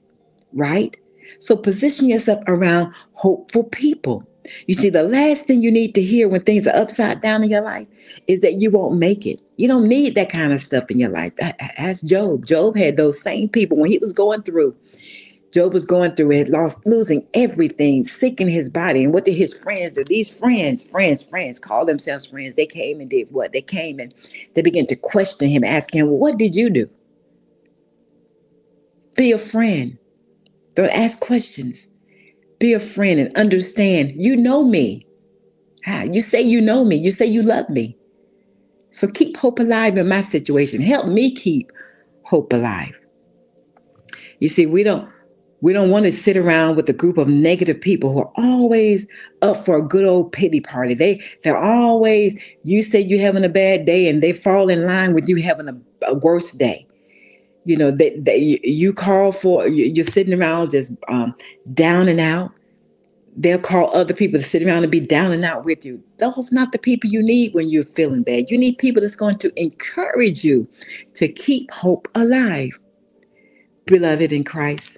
right? 0.53 0.95
So 1.39 1.55
position 1.55 2.09
yourself 2.09 2.43
around 2.47 2.93
hopeful 3.13 3.63
people. 3.63 4.27
You 4.67 4.75
see, 4.75 4.89
the 4.89 5.03
last 5.03 5.45
thing 5.45 5.61
you 5.61 5.71
need 5.71 5.93
to 5.95 6.01
hear 6.01 6.29
when 6.29 6.41
things 6.41 6.67
are 6.67 6.75
upside 6.75 7.21
down 7.21 7.43
in 7.43 7.49
your 7.49 7.63
life 7.63 7.87
is 8.27 8.41
that 8.41 8.53
you 8.53 8.71
won't 8.71 8.97
make 8.97 9.25
it. 9.25 9.39
You 9.57 9.67
don't 9.67 9.87
need 9.87 10.15
that 10.15 10.29
kind 10.29 10.53
of 10.53 10.59
stuff 10.59 10.89
in 10.89 10.99
your 10.99 11.09
life. 11.09 11.33
Ask 11.77 12.05
Job. 12.05 12.45
Job 12.45 12.77
had 12.77 12.97
those 12.97 13.19
same 13.21 13.49
people 13.49 13.77
when 13.77 13.89
he 13.89 13.97
was 13.97 14.13
going 14.13 14.43
through 14.43 14.75
Job 15.53 15.73
was 15.73 15.85
going 15.85 16.11
through 16.11 16.31
it, 16.33 16.49
lost, 16.49 16.85
losing 16.85 17.25
everything, 17.33 18.03
sick 18.03 18.39
in 18.39 18.47
his 18.47 18.69
body. 18.69 19.03
And 19.03 19.11
what 19.11 19.25
did 19.25 19.33
his 19.33 19.55
friends 19.55 19.93
do? 19.93 20.03
These 20.03 20.37
friends, 20.37 20.87
friends, 20.87 21.23
friends, 21.23 21.59
call 21.59 21.85
themselves 21.85 22.27
friends. 22.27 22.53
They 22.53 22.67
came 22.67 22.99
and 22.99 23.09
did 23.09 23.31
what? 23.31 23.53
They 23.53 23.61
came 23.61 23.99
and 23.99 24.13
they 24.53 24.61
began 24.61 24.85
to 24.87 24.95
question 24.95 25.49
him, 25.49 25.63
asking 25.63 26.01
him, 26.01 26.07
well, 26.09 26.17
What 26.17 26.37
did 26.37 26.55
you 26.55 26.69
do? 26.69 26.89
Be 29.15 29.31
a 29.31 29.39
friend. 29.39 29.97
Don't 30.75 30.91
ask 30.91 31.19
questions. 31.21 31.89
Be 32.59 32.73
a 32.73 32.79
friend 32.79 33.19
and 33.19 33.35
understand 33.35 34.13
you 34.15 34.35
know 34.35 34.63
me. 34.63 35.07
You 36.11 36.21
say 36.21 36.41
you 36.41 36.61
know 36.61 36.85
me. 36.85 36.97
You 36.97 37.11
say 37.11 37.25
you 37.25 37.41
love 37.41 37.67
me. 37.69 37.96
So 38.91 39.07
keep 39.07 39.37
hope 39.37 39.59
alive 39.59 39.97
in 39.97 40.07
my 40.07 40.21
situation. 40.21 40.81
Help 40.81 41.07
me 41.07 41.33
keep 41.33 41.71
hope 42.23 42.51
alive. 42.53 42.93
You 44.39 44.49
see, 44.49 44.65
we 44.65 44.83
don't 44.83 45.09
we 45.61 45.73
don't 45.73 45.89
want 45.89 46.05
to 46.05 46.11
sit 46.11 46.37
around 46.37 46.75
with 46.75 46.87
a 46.87 46.93
group 46.93 47.17
of 47.17 47.27
negative 47.27 47.81
people 47.81 48.13
who 48.13 48.19
are 48.19 48.31
always 48.37 49.07
up 49.41 49.65
for 49.65 49.77
a 49.77 49.83
good 49.83 50.05
old 50.05 50.31
pity 50.31 50.61
party. 50.61 50.93
They 50.93 51.21
they're 51.43 51.57
always 51.57 52.39
you 52.63 52.81
say 52.81 53.01
you're 53.01 53.19
having 53.19 53.43
a 53.43 53.49
bad 53.49 53.85
day 53.85 54.07
and 54.07 54.21
they 54.21 54.33
fall 54.33 54.69
in 54.69 54.85
line 54.85 55.13
with 55.13 55.27
you 55.27 55.37
having 55.37 55.67
a, 55.67 55.77
a 56.05 56.15
worse 56.15 56.51
day. 56.51 56.85
You 57.65 57.75
know, 57.75 57.91
they 57.91 58.59
you 58.63 58.93
call 58.93 59.31
for 59.31 59.67
you're 59.67 60.05
sitting 60.05 60.39
around 60.39 60.71
just 60.71 60.95
um, 61.09 61.35
down 61.73 62.07
and 62.07 62.19
out. 62.19 62.51
They'll 63.39 63.59
call 63.59 63.95
other 63.95 64.15
people 64.15 64.39
to 64.39 64.45
sit 64.45 64.63
around 64.63 64.81
and 64.81 64.91
be 64.91 64.99
down 64.99 65.31
and 65.31 65.45
out 65.45 65.63
with 65.63 65.85
you. 65.85 66.03
Those 66.17 66.51
not 66.51 66.71
the 66.71 66.79
people 66.79 67.11
you 67.11 67.21
need 67.21 67.53
when 67.53 67.69
you're 67.69 67.83
feeling 67.83 68.23
bad. 68.23 68.49
You 68.49 68.57
need 68.57 68.79
people 68.79 69.01
that's 69.01 69.15
going 69.15 69.37
to 69.37 69.61
encourage 69.61 70.43
you 70.43 70.67
to 71.13 71.27
keep 71.31 71.71
hope 71.71 72.07
alive. 72.15 72.71
Beloved 73.85 74.31
in 74.31 74.43
Christ, 74.43 74.97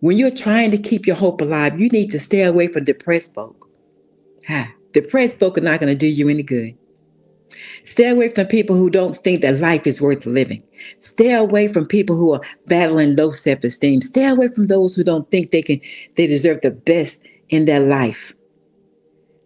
when 0.00 0.16
you're 0.16 0.30
trying 0.30 0.70
to 0.70 0.78
keep 0.78 1.06
your 1.06 1.16
hope 1.16 1.40
alive, 1.40 1.78
you 1.80 1.88
need 1.88 2.10
to 2.12 2.20
stay 2.20 2.44
away 2.44 2.68
from 2.68 2.84
depressed 2.84 3.34
folk. 3.34 3.68
Ha, 4.46 4.72
depressed 4.92 5.40
folk 5.40 5.58
are 5.58 5.62
not 5.62 5.80
going 5.80 5.92
to 5.92 5.98
do 5.98 6.06
you 6.06 6.28
any 6.28 6.44
good. 6.44 6.78
Stay 7.84 8.08
away 8.08 8.28
from 8.28 8.46
people 8.46 8.76
who 8.76 8.90
don't 8.90 9.16
think 9.16 9.40
that 9.40 9.58
life 9.58 9.86
is 9.86 10.00
worth 10.00 10.26
living. 10.26 10.62
Stay 11.00 11.32
away 11.32 11.68
from 11.68 11.86
people 11.86 12.16
who 12.16 12.32
are 12.32 12.42
battling 12.66 13.16
low 13.16 13.32
self-esteem. 13.32 14.02
Stay 14.02 14.26
away 14.26 14.48
from 14.48 14.66
those 14.66 14.94
who 14.94 15.04
don't 15.04 15.30
think 15.30 15.50
they 15.50 15.62
can 15.62 15.80
they 16.16 16.26
deserve 16.26 16.60
the 16.60 16.70
best 16.70 17.26
in 17.48 17.64
their 17.64 17.80
life. 17.80 18.34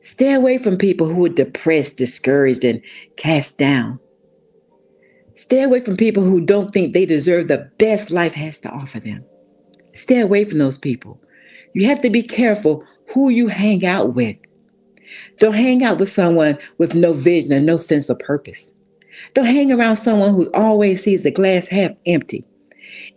Stay 0.01 0.35
away 0.35 0.59
from 0.59 0.77
people 0.77 1.07
who 1.07 1.27
are 1.27 1.31
depressed, 1.31 1.97
discouraged, 1.97 2.65
and 2.65 2.83
cast 3.17 3.57
down. 3.57 4.01
Stay 5.35 5.63
away 5.63 5.81
from 5.81 5.97
people 5.97 6.25
who 6.25 6.41
don't 6.41 6.73
think 6.73 6.93
they 6.93 7.07
deserve 7.07 7.49
the 7.49 7.71
best 7.79 8.11
life 8.11 8.35
has 8.35 8.59
to 8.59 8.71
offer 8.71 8.99
them. 8.99 9.25
Stay 9.93 10.21
away 10.21 10.45
from 10.45 10.59
those 10.59 10.77
people. 10.77 11.21
You 11.75 11.87
have 11.87 12.01
to 12.03 12.11
be 12.11 12.23
careful 12.23 12.85
who 13.09 13.29
you 13.29 13.49
hang 13.49 13.87
out 13.87 14.15
with. 14.15 14.37
Don't 15.39 15.55
hang 15.55 15.85
out 15.85 15.99
with 15.99 16.09
someone 16.09 16.59
with 16.79 16.95
no 16.95 17.13
vision 17.13 17.53
and 17.53 17.67
no 17.67 17.77
sense 17.77 18.09
of 18.09 18.19
purpose. 18.19 18.75
Don't 19.35 19.47
hang 19.47 19.73
around 19.73 19.97
someone 19.97 20.31
who 20.31 20.51
always 20.53 21.03
sees 21.03 21.23
the 21.23 21.31
glass 21.31 21.69
half 21.69 21.93
empty. 22.07 22.45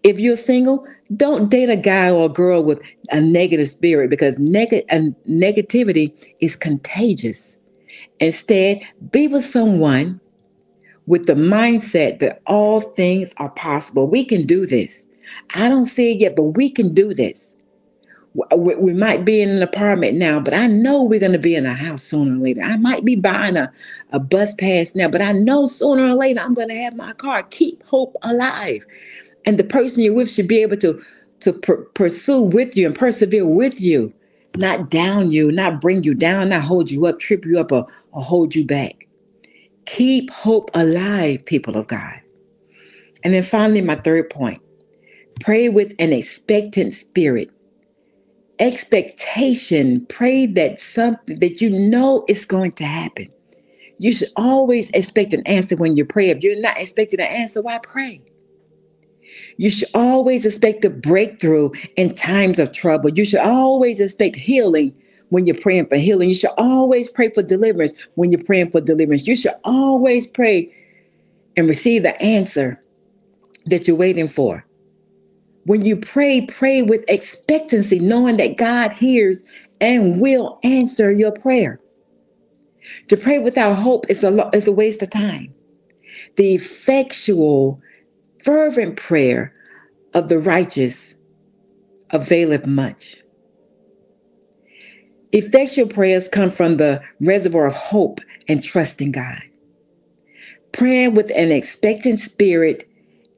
If 0.03 0.19
you're 0.19 0.37
single, 0.37 0.85
don't 1.15 1.49
date 1.49 1.69
a 1.69 1.75
guy 1.75 2.09
or 2.09 2.25
a 2.25 2.33
girl 2.33 2.63
with 2.63 2.81
a 3.11 3.21
negative 3.21 3.67
spirit 3.67 4.09
because 4.09 4.39
neg- 4.39 4.87
negativity 4.89 6.13
is 6.39 6.55
contagious. 6.55 7.59
Instead, 8.19 8.79
be 9.11 9.27
with 9.27 9.43
someone 9.43 10.19
with 11.07 11.27
the 11.27 11.33
mindset 11.33 12.19
that 12.19 12.41
all 12.47 12.81
things 12.81 13.33
are 13.37 13.49
possible. 13.51 14.09
We 14.09 14.25
can 14.25 14.45
do 14.45 14.65
this. 14.65 15.07
I 15.53 15.69
don't 15.69 15.85
see 15.85 16.13
it 16.13 16.19
yet, 16.19 16.35
but 16.35 16.43
we 16.43 16.69
can 16.69 16.93
do 16.93 17.13
this. 17.13 17.54
We 18.57 18.93
might 18.93 19.23
be 19.23 19.41
in 19.41 19.49
an 19.49 19.63
apartment 19.63 20.17
now, 20.17 20.41
but 20.41 20.53
I 20.53 20.67
know 20.67 21.03
we're 21.03 21.21
going 21.21 21.31
to 21.31 21.39
be 21.39 21.55
in 21.55 21.65
a 21.65 21.73
house 21.73 22.03
sooner 22.03 22.35
or 22.35 22.43
later. 22.43 22.61
I 22.61 22.75
might 22.75 23.05
be 23.05 23.15
buying 23.15 23.55
a, 23.55 23.71
a 24.11 24.19
bus 24.19 24.53
pass 24.55 24.93
now, 24.93 25.07
but 25.07 25.21
I 25.21 25.31
know 25.31 25.67
sooner 25.67 26.03
or 26.03 26.15
later 26.15 26.41
I'm 26.41 26.53
going 26.53 26.67
to 26.67 26.75
have 26.75 26.95
my 26.95 27.13
car. 27.13 27.43
Keep 27.43 27.83
hope 27.83 28.15
alive. 28.23 28.85
And 29.45 29.57
the 29.57 29.63
person 29.63 30.03
you're 30.03 30.13
with 30.13 30.29
should 30.29 30.49
be 30.49 30.61
able 30.61 30.75
to, 30.77 31.01
to 31.41 31.53
pr- 31.53 31.83
pursue 31.93 32.41
with 32.41 32.75
you 32.75 32.87
and 32.87 32.95
persevere 32.95 33.45
with 33.45 33.79
you, 33.79 34.13
not 34.57 34.89
down 34.89 35.31
you, 35.31 35.51
not 35.51 35.79
bring 35.79 36.03
you 36.03 36.13
down, 36.13 36.49
not 36.49 36.63
hold 36.63 36.91
you 36.91 37.05
up, 37.05 37.19
trip 37.19 37.45
you 37.45 37.57
up, 37.57 37.71
or, 37.71 37.87
or 38.11 38.21
hold 38.21 38.53
you 38.53 38.65
back. 38.65 39.07
Keep 39.85 40.29
hope 40.31 40.69
alive, 40.73 41.45
people 41.45 41.77
of 41.77 41.87
God. 41.87 42.19
And 43.23 43.33
then 43.33 43.43
finally, 43.43 43.81
my 43.81 43.95
third 43.95 44.29
point 44.29 44.61
pray 45.41 45.69
with 45.69 45.93
an 45.99 46.13
expectant 46.13 46.93
spirit. 46.93 47.49
Expectation, 48.59 50.05
pray 50.07 50.45
that 50.45 50.79
something 50.79 51.39
that 51.39 51.61
you 51.61 51.69
know 51.69 52.23
is 52.27 52.45
going 52.45 52.71
to 52.73 52.85
happen. 52.85 53.27
You 53.99 54.13
should 54.13 54.29
always 54.35 54.91
expect 54.91 55.33
an 55.33 55.45
answer 55.45 55.75
when 55.75 55.95
you 55.95 56.05
pray. 56.05 56.29
If 56.29 56.41
you're 56.41 56.59
not 56.59 56.79
expecting 56.79 57.19
an 57.19 57.27
answer, 57.27 57.61
why 57.61 57.79
pray? 57.79 58.21
You 59.57 59.71
should 59.71 59.89
always 59.93 60.45
expect 60.45 60.85
a 60.85 60.89
breakthrough 60.89 61.71
in 61.95 62.15
times 62.15 62.59
of 62.59 62.71
trouble. 62.71 63.09
You 63.09 63.25
should 63.25 63.39
always 63.39 63.99
expect 63.99 64.35
healing 64.35 64.97
when 65.29 65.45
you're 65.45 65.59
praying 65.59 65.87
for 65.87 65.97
healing. 65.97 66.29
You 66.29 66.35
should 66.35 66.51
always 66.57 67.09
pray 67.09 67.29
for 67.29 67.41
deliverance 67.41 67.97
when 68.15 68.31
you're 68.31 68.43
praying 68.43 68.71
for 68.71 68.81
deliverance. 68.81 69.27
You 69.27 69.35
should 69.35 69.55
always 69.63 70.27
pray 70.27 70.73
and 71.57 71.67
receive 71.67 72.03
the 72.03 72.21
answer 72.21 72.81
that 73.65 73.87
you're 73.87 73.97
waiting 73.97 74.27
for. 74.27 74.63
When 75.65 75.83
you 75.83 75.97
pray, 75.97 76.41
pray 76.41 76.81
with 76.83 77.05
expectancy, 77.07 77.99
knowing 77.99 78.37
that 78.37 78.57
God 78.57 78.93
hears 78.93 79.43
and 79.81 80.19
will 80.21 80.59
answer 80.63 81.11
your 81.11 81.31
prayer. 81.31 81.79
To 83.09 83.17
pray 83.17 83.39
without 83.39 83.73
hope 83.75 84.09
is 84.09 84.23
a, 84.23 84.49
is 84.53 84.67
a 84.67 84.71
waste 84.71 85.01
of 85.01 85.09
time. 85.09 85.53
The 86.37 86.55
effectual, 86.55 87.81
fervent 88.43 88.97
prayer 88.97 89.53
of 90.13 90.29
the 90.29 90.39
righteous 90.39 91.15
availeth 92.11 92.67
much. 92.67 93.17
Effectual 95.31 95.87
prayers 95.87 96.29
come 96.29 96.49
from 96.49 96.77
the 96.77 97.01
reservoir 97.21 97.67
of 97.67 97.73
hope 97.73 98.21
and 98.47 98.63
trust 98.63 99.01
in 99.01 99.11
God. 99.11 99.41
Praying 100.71 101.15
with 101.15 101.31
an 101.35 101.51
expectant 101.51 102.19
spirit 102.19 102.87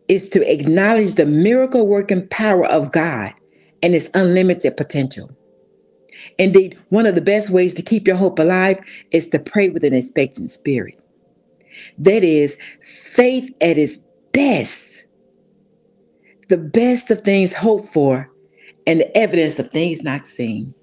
is 0.08 0.30
to 0.30 0.52
acknowledge 0.52 1.16
the 1.16 1.26
miracle 1.26 1.88
working 1.88 2.28
power 2.28 2.66
of 2.66 2.92
God 2.92 3.34
and 3.84 3.94
its 3.94 4.10
unlimited 4.14 4.78
potential. 4.78 5.30
Indeed, 6.38 6.78
one 6.90 7.06
of 7.06 7.16
the 7.16 7.22
best 7.22 7.50
ways 7.50 7.74
to 7.76 7.82
keep 7.82 8.08
your 8.08 8.16
hope 8.16 8.40
alive 8.40 8.80
is 9.12 9.28
to 9.30 9.40
pray 9.40 9.70
with 9.70 9.84
an 9.84 9.94
expectant 9.94 10.50
spirit. 10.50 11.00
That 11.98 12.24
is 12.24 12.60
faith 12.84 13.54
at 13.62 13.78
its 13.78 13.98
best, 14.34 15.06
the 16.50 16.58
best 16.58 17.12
of 17.12 17.22
things 17.22 17.54
hoped 17.54 17.88
for, 17.88 18.32
and 18.88 19.02
the 19.02 19.18
evidence 19.18 19.60
of 19.60 19.70
things 19.70 20.04
not 20.04 20.28
seen. 20.28 20.74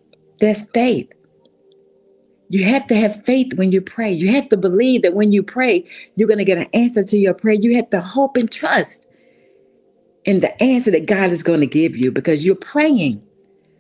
That's 0.40 0.70
faith. 0.70 1.10
You 2.50 2.64
have 2.64 2.87
to 2.88 2.94
have 2.94 3.24
faith 3.24 3.54
when 3.54 3.72
you 3.72 3.80
pray. 3.80 4.12
You 4.12 4.30
have 4.32 4.48
to 4.50 4.56
believe 4.56 5.02
that 5.02 5.14
when 5.14 5.32
you 5.32 5.42
pray, 5.42 5.84
you're 6.14 6.28
going 6.28 6.38
to 6.38 6.44
get 6.44 6.58
an 6.58 6.68
answer 6.74 7.02
to 7.02 7.16
your 7.16 7.34
prayer. 7.34 7.54
You 7.54 7.74
have 7.76 7.90
to 7.90 8.00
hope 8.00 8.37
and 8.37 8.50
trust 8.50 9.08
in 10.24 10.40
the 10.40 10.62
answer 10.62 10.90
that 10.90 11.06
God 11.06 11.32
is 11.32 11.42
going 11.42 11.60
to 11.60 11.66
give 11.66 11.96
you 11.96 12.10
because 12.10 12.44
you're 12.44 12.54
praying. 12.54 13.22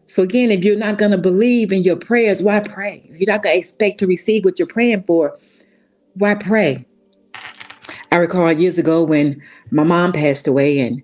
So, 0.06 0.22
again, 0.22 0.50
if 0.50 0.64
you're 0.64 0.76
not 0.76 0.98
going 0.98 1.12
to 1.12 1.18
believe 1.18 1.72
in 1.72 1.82
your 1.82 1.96
prayers, 1.96 2.42
why 2.42 2.60
pray? 2.60 3.02
If 3.08 3.20
you're 3.20 3.32
not 3.32 3.42
going 3.42 3.54
to 3.54 3.58
expect 3.58 3.98
to 4.00 4.06
receive 4.06 4.44
what 4.44 4.58
you're 4.58 4.68
praying 4.68 5.04
for, 5.04 5.38
why 6.14 6.34
pray? 6.34 6.84
I 8.12 8.16
recall 8.16 8.52
years 8.52 8.78
ago 8.78 9.02
when 9.02 9.42
my 9.70 9.82
mom 9.82 10.12
passed 10.12 10.46
away 10.46 10.78
and 10.78 11.02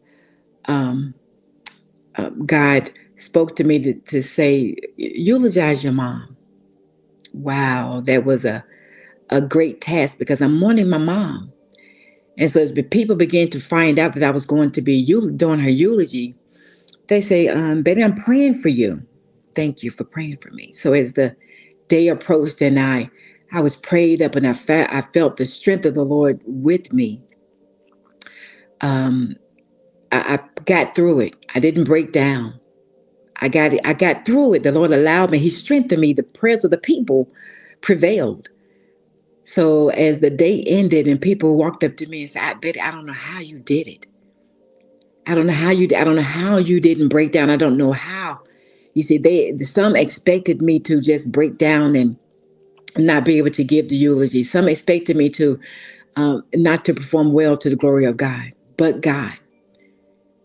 um, 0.67 1.15
uh, 2.17 2.31
God 2.47 2.91
spoke 3.17 3.57
to 3.57 3.65
me 3.65 3.81
to, 3.81 3.95
to 3.95 4.23
say, 4.23 4.77
eulogize 4.97 5.83
your 5.83 5.93
mom. 5.93 6.37
Wow, 7.33 8.03
that 8.07 8.25
was 8.25 8.45
a, 8.45 8.65
a 9.31 9.41
great 9.41 9.81
task 9.81 10.19
because 10.19 10.43
I'm 10.43 10.59
mourning 10.59 10.89
my 10.89 10.99
mom. 10.99 11.53
And 12.41 12.51
so 12.51 12.61
as 12.61 12.73
people 12.91 13.17
began 13.17 13.49
to 13.51 13.61
find 13.61 13.99
out 13.99 14.15
that 14.15 14.25
I 14.25 14.31
was 14.31 14.47
going 14.47 14.71
to 14.73 14.83
be 14.83 15.05
doing 15.37 15.61
her 15.61 15.71
eulogy, 15.71 16.35
they 17.09 17.21
say, 17.21 17.49
um, 17.49 17.83
Betty, 17.83 18.03
I'm 18.03 18.17
praying 18.17 18.55
for 18.55 18.69
you. 18.69 19.07
Thank 19.55 19.83
you 19.83 19.91
for 19.91 20.05
praying 20.05 20.39
for 20.39 20.51
me. 20.51 20.73
So 20.73 20.95
as 20.95 21.13
the 21.13 21.37
day 21.89 22.09
approached 22.09 22.63
and 22.63 22.81
I 22.81 23.11
I 23.53 23.61
was 23.61 23.77
prayed 23.77 24.23
up 24.23 24.37
and 24.37 24.47
I, 24.47 24.53
fe- 24.55 24.87
I 24.91 25.03
felt 25.13 25.37
the 25.37 25.45
strength 25.45 25.85
of 25.85 25.95
the 25.95 26.05
Lord 26.05 26.41
with 26.45 26.93
me. 26.93 27.21
Um, 28.81 29.37
I, 30.13 30.35
I 30.35 30.61
got 30.63 30.95
through 30.95 31.21
it. 31.21 31.47
I 31.55 31.61
didn't 31.61 31.85
break 31.85 32.13
down. 32.13 32.59
I 33.43 33.49
got 33.49 33.73
it. 33.73 33.81
I 33.85 33.95
got 33.95 34.25
through 34.25 34.55
it. 34.55 34.63
The 34.63 34.73
Lord 34.73 34.93
allowed 34.93 35.31
me. 35.31 35.39
He 35.39 35.51
strengthened 35.51 36.01
me. 36.01 36.13
The 36.13 36.23
prayers 36.23 36.65
of 36.65 36.71
the 36.71 36.79
people 36.79 37.29
prevailed. 37.81 38.49
So 39.51 39.89
as 39.89 40.21
the 40.21 40.31
day 40.31 40.63
ended 40.65 41.09
and 41.09 41.21
people 41.21 41.57
walked 41.57 41.83
up 41.83 41.97
to 41.97 42.07
me 42.07 42.21
and 42.21 42.31
said, 42.31 42.43
I 42.43 42.55
bet 42.55 42.81
I 42.81 42.93
don't 42.93 43.05
know 43.05 43.13
how 43.13 43.41
you 43.41 43.59
did 43.59 43.89
it. 43.89 44.07
I 45.27 45.35
don't 45.35 45.49
know 45.49 45.53
how 45.53 45.71
you 45.71 45.89
I 45.97 46.05
don't 46.05 46.15
know 46.15 46.23
how 46.23 46.57
you 46.57 46.79
didn't 46.79 47.09
break 47.09 47.33
down. 47.33 47.51
I 47.51 47.57
don't 47.57 47.77
know 47.77 47.91
how. 47.91 48.39
You 48.95 49.03
see, 49.03 49.19
they 49.19 49.59
some 49.59 49.97
expected 49.97 50.63
me 50.63 50.79
to 50.81 51.01
just 51.01 51.33
break 51.33 51.59
down 51.59 51.97
and 51.97 52.17
not 52.97 53.25
be 53.25 53.39
able 53.39 53.51
to 53.51 53.65
give 53.65 53.89
the 53.89 53.97
eulogy. 53.97 54.45
Some 54.45 54.69
expected 54.69 55.17
me 55.17 55.29
to 55.31 55.59
um, 56.15 56.45
not 56.55 56.85
to 56.85 56.95
perform 56.95 57.33
well 57.33 57.57
to 57.57 57.69
the 57.69 57.75
glory 57.75 58.05
of 58.05 58.17
God, 58.17 58.53
but 58.77 59.01
God. 59.01 59.37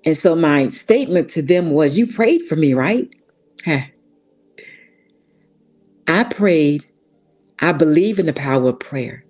And 0.03 0.17
so 0.17 0.35
my 0.35 0.69
statement 0.69 1.29
to 1.31 1.43
them 1.43 1.69
was, 1.69 1.95
You 1.95 2.11
prayed 2.11 2.47
for 2.47 2.55
me, 2.55 2.73
right? 2.73 3.07
I 6.07 6.23
prayed. 6.23 6.87
I 7.59 7.71
believe 7.71 8.19
in 8.19 8.25
the 8.25 8.33
power 8.33 8.69
of 8.69 8.79
prayer. 8.79 9.23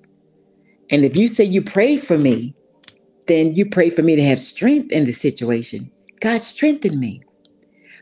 And 0.90 1.06
if 1.06 1.16
you 1.16 1.28
say 1.28 1.44
you 1.44 1.62
prayed 1.62 2.02
for 2.02 2.18
me, 2.18 2.56
then 3.28 3.56
you 3.56 3.70
pray 3.70 3.90
for 3.90 4.02
me 4.02 4.16
to 4.16 4.24
have 4.24 4.40
strength 4.40 4.92
in 4.92 5.06
the 5.06 5.12
situation. 5.12 5.92
God 6.22 6.42
strengthened 6.42 7.00
me. 7.00 7.24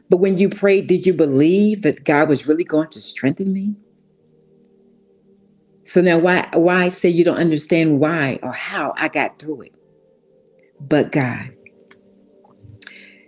But 0.10 0.18
when 0.18 0.38
you 0.38 0.50
prayed, 0.50 0.88
did 0.88 1.06
you 1.06 1.14
believe 1.14 1.82
that 1.84 2.04
God 2.04 2.30
was 2.30 2.48
really 2.48 2.64
going 2.64 2.90
to 2.90 3.00
strengthen 3.00 3.54
me? 3.54 3.76
So 5.86 6.02
now 6.02 6.18
why 6.18 6.48
why 6.54 6.90
say 6.90 7.10
you 7.10 7.24
don't 7.24 7.38
understand 7.38 8.00
why 8.00 8.40
or 8.42 8.52
how 8.52 8.94
I 8.98 9.10
got 9.10 9.40
through 9.40 9.64
it? 9.64 9.76
But 10.80 11.12
God. 11.12 11.52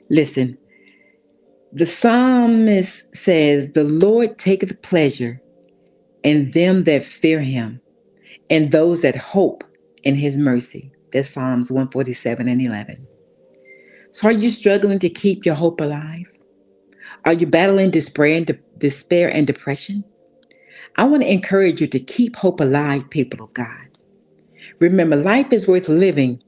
Listen, 0.09 0.57
the 1.73 1.85
psalmist 1.85 3.15
says, 3.15 3.71
The 3.71 3.83
Lord 3.83 4.37
taketh 4.37 4.81
pleasure 4.81 5.41
in 6.25 6.49
them 6.51 6.83
that 6.85 7.05
fear 7.05 7.39
him 7.39 7.79
and 8.49 8.71
those 8.71 9.01
that 9.01 9.15
hope 9.15 9.63
in 10.03 10.15
his 10.15 10.37
mercy. 10.37 10.91
That's 11.13 11.29
Psalms 11.29 11.71
147 11.71 12.49
and 12.49 12.61
11. 12.61 13.07
So, 14.11 14.27
are 14.27 14.33
you 14.33 14.49
struggling 14.49 14.99
to 14.99 15.09
keep 15.09 15.45
your 15.45 15.55
hope 15.55 15.79
alive? 15.79 16.25
Are 17.25 17.33
you 17.33 17.45
battling 17.45 17.91
despair 17.91 18.37
and, 18.37 18.45
de- 18.45 18.59
despair 18.79 19.29
and 19.31 19.45
depression? 19.45 20.03
I 20.97 21.03
want 21.03 21.21
to 21.21 21.31
encourage 21.31 21.79
you 21.79 21.87
to 21.87 21.99
keep 21.99 22.35
hope 22.35 22.59
alive, 22.59 23.09
people 23.09 23.43
of 23.43 23.53
God. 23.53 23.69
Remember, 24.79 25.15
life 25.15 25.53
is 25.53 25.67
worth 25.67 25.89
living 25.89 26.41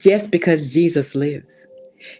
just 0.00 0.32
because 0.32 0.72
Jesus 0.72 1.14
lives. 1.14 1.66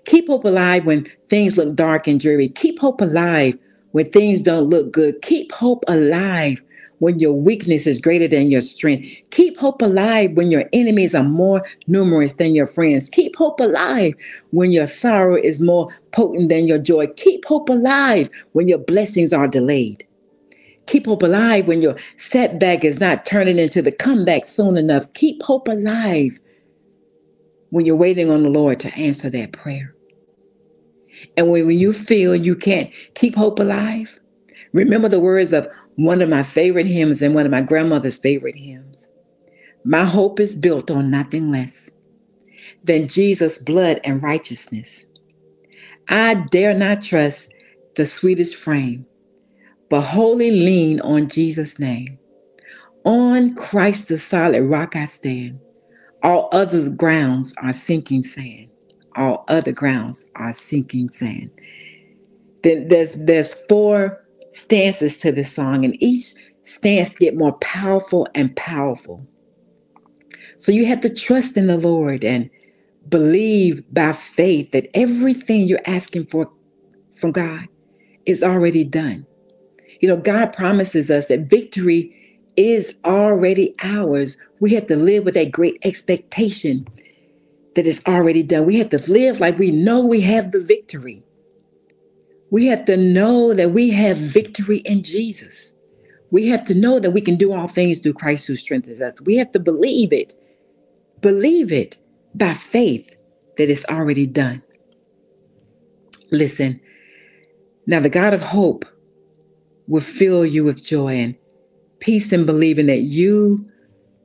Keep 0.04 0.28
hope 0.28 0.44
alive 0.44 0.84
when 0.84 1.06
things 1.28 1.56
look 1.56 1.74
dark 1.74 2.06
and 2.06 2.20
dreary. 2.20 2.48
Keep 2.48 2.78
hope 2.78 3.00
alive 3.00 3.54
when 3.90 4.04
things 4.04 4.42
don't 4.42 4.70
look 4.70 4.92
good. 4.92 5.20
Keep 5.22 5.50
hope 5.50 5.82
alive 5.88 6.62
when 7.02 7.18
your 7.18 7.32
weakness 7.32 7.84
is 7.88 7.98
greater 7.98 8.28
than 8.28 8.48
your 8.48 8.60
strength. 8.60 9.04
Keep 9.30 9.58
hope 9.58 9.82
alive 9.82 10.30
when 10.34 10.52
your 10.52 10.66
enemies 10.72 11.16
are 11.16 11.24
more 11.24 11.66
numerous 11.88 12.34
than 12.34 12.54
your 12.54 12.64
friends. 12.64 13.08
Keep 13.08 13.34
hope 13.34 13.58
alive 13.58 14.14
when 14.52 14.70
your 14.70 14.86
sorrow 14.86 15.34
is 15.34 15.60
more 15.60 15.88
potent 16.12 16.48
than 16.48 16.68
your 16.68 16.78
joy. 16.78 17.08
Keep 17.16 17.44
hope 17.44 17.68
alive 17.68 18.30
when 18.52 18.68
your 18.68 18.78
blessings 18.78 19.32
are 19.32 19.48
delayed. 19.48 20.06
Keep 20.86 21.06
hope 21.06 21.24
alive 21.24 21.66
when 21.66 21.82
your 21.82 21.96
setback 22.18 22.84
is 22.84 23.00
not 23.00 23.26
turning 23.26 23.58
into 23.58 23.82
the 23.82 23.90
comeback 23.90 24.44
soon 24.44 24.76
enough. 24.76 25.12
Keep 25.14 25.42
hope 25.42 25.66
alive 25.66 26.38
when 27.70 27.84
you're 27.84 27.96
waiting 27.96 28.30
on 28.30 28.44
the 28.44 28.48
Lord 28.48 28.78
to 28.78 28.94
answer 28.94 29.28
that 29.28 29.50
prayer. 29.50 29.92
And 31.36 31.50
when, 31.50 31.66
when 31.66 31.78
you 31.80 31.92
feel 31.92 32.36
you 32.36 32.54
can't 32.54 32.92
keep 33.16 33.34
hope 33.34 33.58
alive, 33.58 34.20
remember 34.72 35.08
the 35.08 35.18
words 35.18 35.52
of 35.52 35.66
one 35.96 36.22
of 36.22 36.28
my 36.28 36.42
favorite 36.42 36.86
hymns 36.86 37.22
and 37.22 37.34
one 37.34 37.44
of 37.44 37.52
my 37.52 37.60
grandmother's 37.60 38.18
favorite 38.18 38.56
hymns. 38.56 39.10
My 39.84 40.04
hope 40.04 40.40
is 40.40 40.56
built 40.56 40.90
on 40.90 41.10
nothing 41.10 41.50
less 41.50 41.90
than 42.84 43.08
Jesus' 43.08 43.58
blood 43.58 44.00
and 44.04 44.22
righteousness. 44.22 45.04
I 46.08 46.34
dare 46.50 46.74
not 46.74 47.02
trust 47.02 47.52
the 47.96 48.06
sweetest 48.06 48.56
frame, 48.56 49.06
but 49.88 50.02
wholly 50.02 50.50
lean 50.50 51.00
on 51.00 51.28
Jesus' 51.28 51.78
name. 51.78 52.18
On 53.04 53.54
Christ 53.54 54.08
the 54.08 54.18
solid 54.18 54.62
rock 54.62 54.96
I 54.96 55.06
stand. 55.06 55.60
All 56.22 56.48
other 56.52 56.88
grounds 56.90 57.54
are 57.62 57.72
sinking 57.72 58.22
sand. 58.22 58.68
All 59.16 59.44
other 59.48 59.72
grounds 59.72 60.24
are 60.36 60.54
sinking 60.54 61.10
sand. 61.10 61.50
Then 62.62 62.88
there's 62.88 63.16
there's 63.16 63.54
four 63.66 64.21
stances 64.52 65.16
to 65.18 65.32
this 65.32 65.54
song, 65.54 65.84
and 65.84 66.00
each 66.02 66.34
stance 66.62 67.18
get 67.18 67.36
more 67.36 67.52
powerful 67.58 68.26
and 68.34 68.54
powerful. 68.56 69.26
So 70.58 70.72
you 70.72 70.86
have 70.86 71.00
to 71.00 71.12
trust 71.12 71.56
in 71.56 71.66
the 71.66 71.78
Lord 71.78 72.24
and 72.24 72.48
believe 73.08 73.82
by 73.92 74.12
faith 74.12 74.70
that 74.70 74.88
everything 74.94 75.66
you're 75.66 75.80
asking 75.86 76.26
for 76.26 76.50
from 77.14 77.32
God 77.32 77.66
is 78.26 78.42
already 78.42 78.84
done. 78.84 79.26
You 80.00 80.08
know, 80.08 80.16
God 80.16 80.52
promises 80.52 81.10
us 81.10 81.26
that 81.26 81.50
victory 81.50 82.14
is 82.56 82.98
already 83.04 83.74
ours. 83.82 84.36
We 84.60 84.74
have 84.74 84.86
to 84.88 84.96
live 84.96 85.24
with 85.24 85.34
that 85.34 85.50
great 85.50 85.78
expectation 85.84 86.86
that 87.74 87.86
it's 87.86 88.06
already 88.06 88.42
done. 88.42 88.66
We 88.66 88.78
have 88.78 88.90
to 88.90 89.10
live 89.10 89.40
like 89.40 89.58
we 89.58 89.70
know 89.70 90.04
we 90.04 90.20
have 90.20 90.52
the 90.52 90.60
victory. 90.60 91.22
We 92.52 92.66
have 92.66 92.84
to 92.84 92.98
know 92.98 93.54
that 93.54 93.70
we 93.70 93.88
have 93.90 94.18
victory 94.18 94.78
in 94.80 95.02
Jesus. 95.02 95.72
We 96.30 96.48
have 96.48 96.62
to 96.66 96.74
know 96.74 96.98
that 96.98 97.12
we 97.12 97.22
can 97.22 97.36
do 97.36 97.54
all 97.54 97.66
things 97.66 98.00
through 98.00 98.12
Christ 98.12 98.46
who 98.46 98.56
strengthens 98.56 99.00
us. 99.00 99.22
We 99.22 99.36
have 99.36 99.50
to 99.52 99.58
believe 99.58 100.12
it, 100.12 100.34
believe 101.22 101.72
it 101.72 101.96
by 102.34 102.52
faith 102.52 103.16
that 103.56 103.70
it's 103.70 103.86
already 103.86 104.26
done. 104.26 104.62
Listen, 106.30 106.78
now 107.86 108.00
the 108.00 108.10
God 108.10 108.34
of 108.34 108.42
hope 108.42 108.84
will 109.88 110.02
fill 110.02 110.44
you 110.44 110.62
with 110.62 110.84
joy 110.84 111.14
and 111.14 111.34
peace 112.00 112.34
in 112.34 112.44
believing 112.44 112.86
that 112.86 113.00
you 113.00 113.66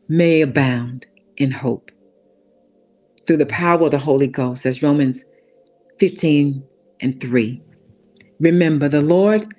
may 0.10 0.42
abound 0.42 1.08
in 1.38 1.50
hope 1.50 1.92
through 3.26 3.38
the 3.38 3.46
power 3.46 3.86
of 3.86 3.92
the 3.92 3.98
Holy 3.98 4.28
Ghost, 4.28 4.66
as 4.66 4.84
Romans 4.84 5.24
15 6.00 6.62
and 7.00 7.22
3. 7.22 7.62
Remember, 8.40 8.88
the 8.88 9.02
Lord 9.02 9.54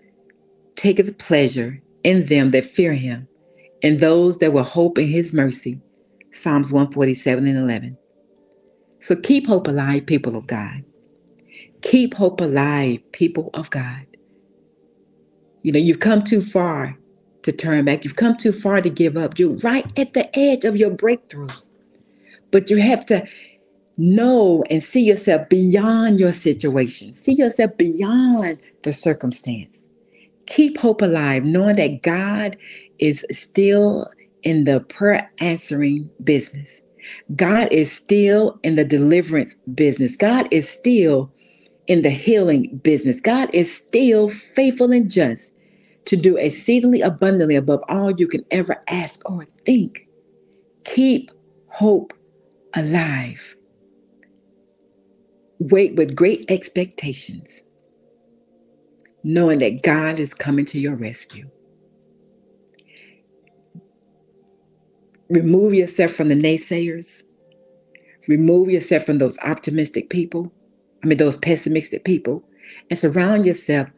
taketh 0.76 1.18
pleasure 1.18 1.80
in 2.04 2.26
them 2.26 2.50
that 2.50 2.64
fear 2.64 2.92
him, 2.94 3.26
and 3.82 3.98
those 3.98 4.38
that 4.38 4.52
will 4.52 4.62
hope 4.62 4.98
in 4.98 5.08
his 5.08 5.32
mercy. 5.32 5.80
Psalms 6.30 6.70
147 6.72 7.46
and 7.46 7.58
11. 7.58 7.96
So 9.00 9.16
keep 9.16 9.46
hope 9.46 9.66
alive, 9.68 10.06
people 10.06 10.36
of 10.36 10.46
God. 10.46 10.84
Keep 11.82 12.14
hope 12.14 12.40
alive, 12.40 13.00
people 13.12 13.50
of 13.54 13.70
God. 13.70 14.06
You 15.62 15.72
know, 15.72 15.78
you've 15.78 16.00
come 16.00 16.22
too 16.22 16.40
far 16.40 16.96
to 17.42 17.52
turn 17.52 17.84
back. 17.84 18.04
You've 18.04 18.16
come 18.16 18.36
too 18.36 18.52
far 18.52 18.80
to 18.80 18.90
give 18.90 19.16
up. 19.16 19.38
You're 19.38 19.56
right 19.58 19.86
at 19.98 20.14
the 20.14 20.28
edge 20.38 20.64
of 20.64 20.76
your 20.76 20.90
breakthrough. 20.90 21.48
But 22.50 22.70
you 22.70 22.78
have 22.78 23.04
to 23.06 23.26
know 23.98 24.64
and 24.70 24.82
see 24.82 25.04
yourself 25.04 25.48
beyond 25.48 26.18
your 26.18 26.32
situation. 26.32 27.12
See 27.12 27.34
yourself 27.34 27.76
beyond 27.76 28.58
the 28.84 28.92
circumstance. 28.92 29.88
Keep 30.46 30.78
hope 30.78 31.02
alive, 31.02 31.44
knowing 31.44 31.76
that 31.76 32.02
God 32.02 32.56
is 32.98 33.26
still 33.30 34.08
in 34.44 34.64
the 34.64 34.80
prayer 34.80 35.30
answering 35.40 36.08
business. 36.24 36.80
God 37.36 37.68
is 37.70 37.92
still 37.92 38.58
in 38.62 38.76
the 38.76 38.84
deliverance 38.84 39.54
business. 39.74 40.16
God 40.16 40.48
is 40.50 40.68
still 40.68 41.32
in 41.86 42.02
the 42.02 42.10
healing 42.10 42.80
business. 42.82 43.20
God 43.20 43.50
is 43.52 43.74
still 43.74 44.30
faithful 44.30 44.92
and 44.92 45.10
just 45.10 45.52
to 46.06 46.16
do 46.16 46.36
exceedingly 46.36 47.02
abundantly 47.02 47.56
above 47.56 47.80
all 47.88 48.12
you 48.12 48.26
can 48.26 48.44
ever 48.50 48.76
ask 48.88 49.28
or 49.28 49.46
think. 49.64 50.06
Keep 50.84 51.30
hope 51.68 52.12
alive 52.74 53.56
wait 55.58 55.96
with 55.96 56.16
great 56.16 56.44
expectations, 56.48 57.64
knowing 59.24 59.58
that 59.60 59.80
God 59.82 60.18
is 60.18 60.34
coming 60.34 60.64
to 60.66 60.78
your 60.78 60.96
rescue. 60.96 61.50
Remove 65.30 65.74
yourself 65.74 66.12
from 66.12 66.28
the 66.28 66.34
naysayers. 66.34 67.22
Remove 68.28 68.70
yourself 68.70 69.04
from 69.04 69.18
those 69.18 69.38
optimistic 69.40 70.10
people. 70.10 70.52
I 71.02 71.06
mean, 71.06 71.18
those 71.18 71.36
pessimistic 71.36 72.04
people. 72.04 72.42
And 72.90 72.98
surround 72.98 73.46
yourself 73.46 73.90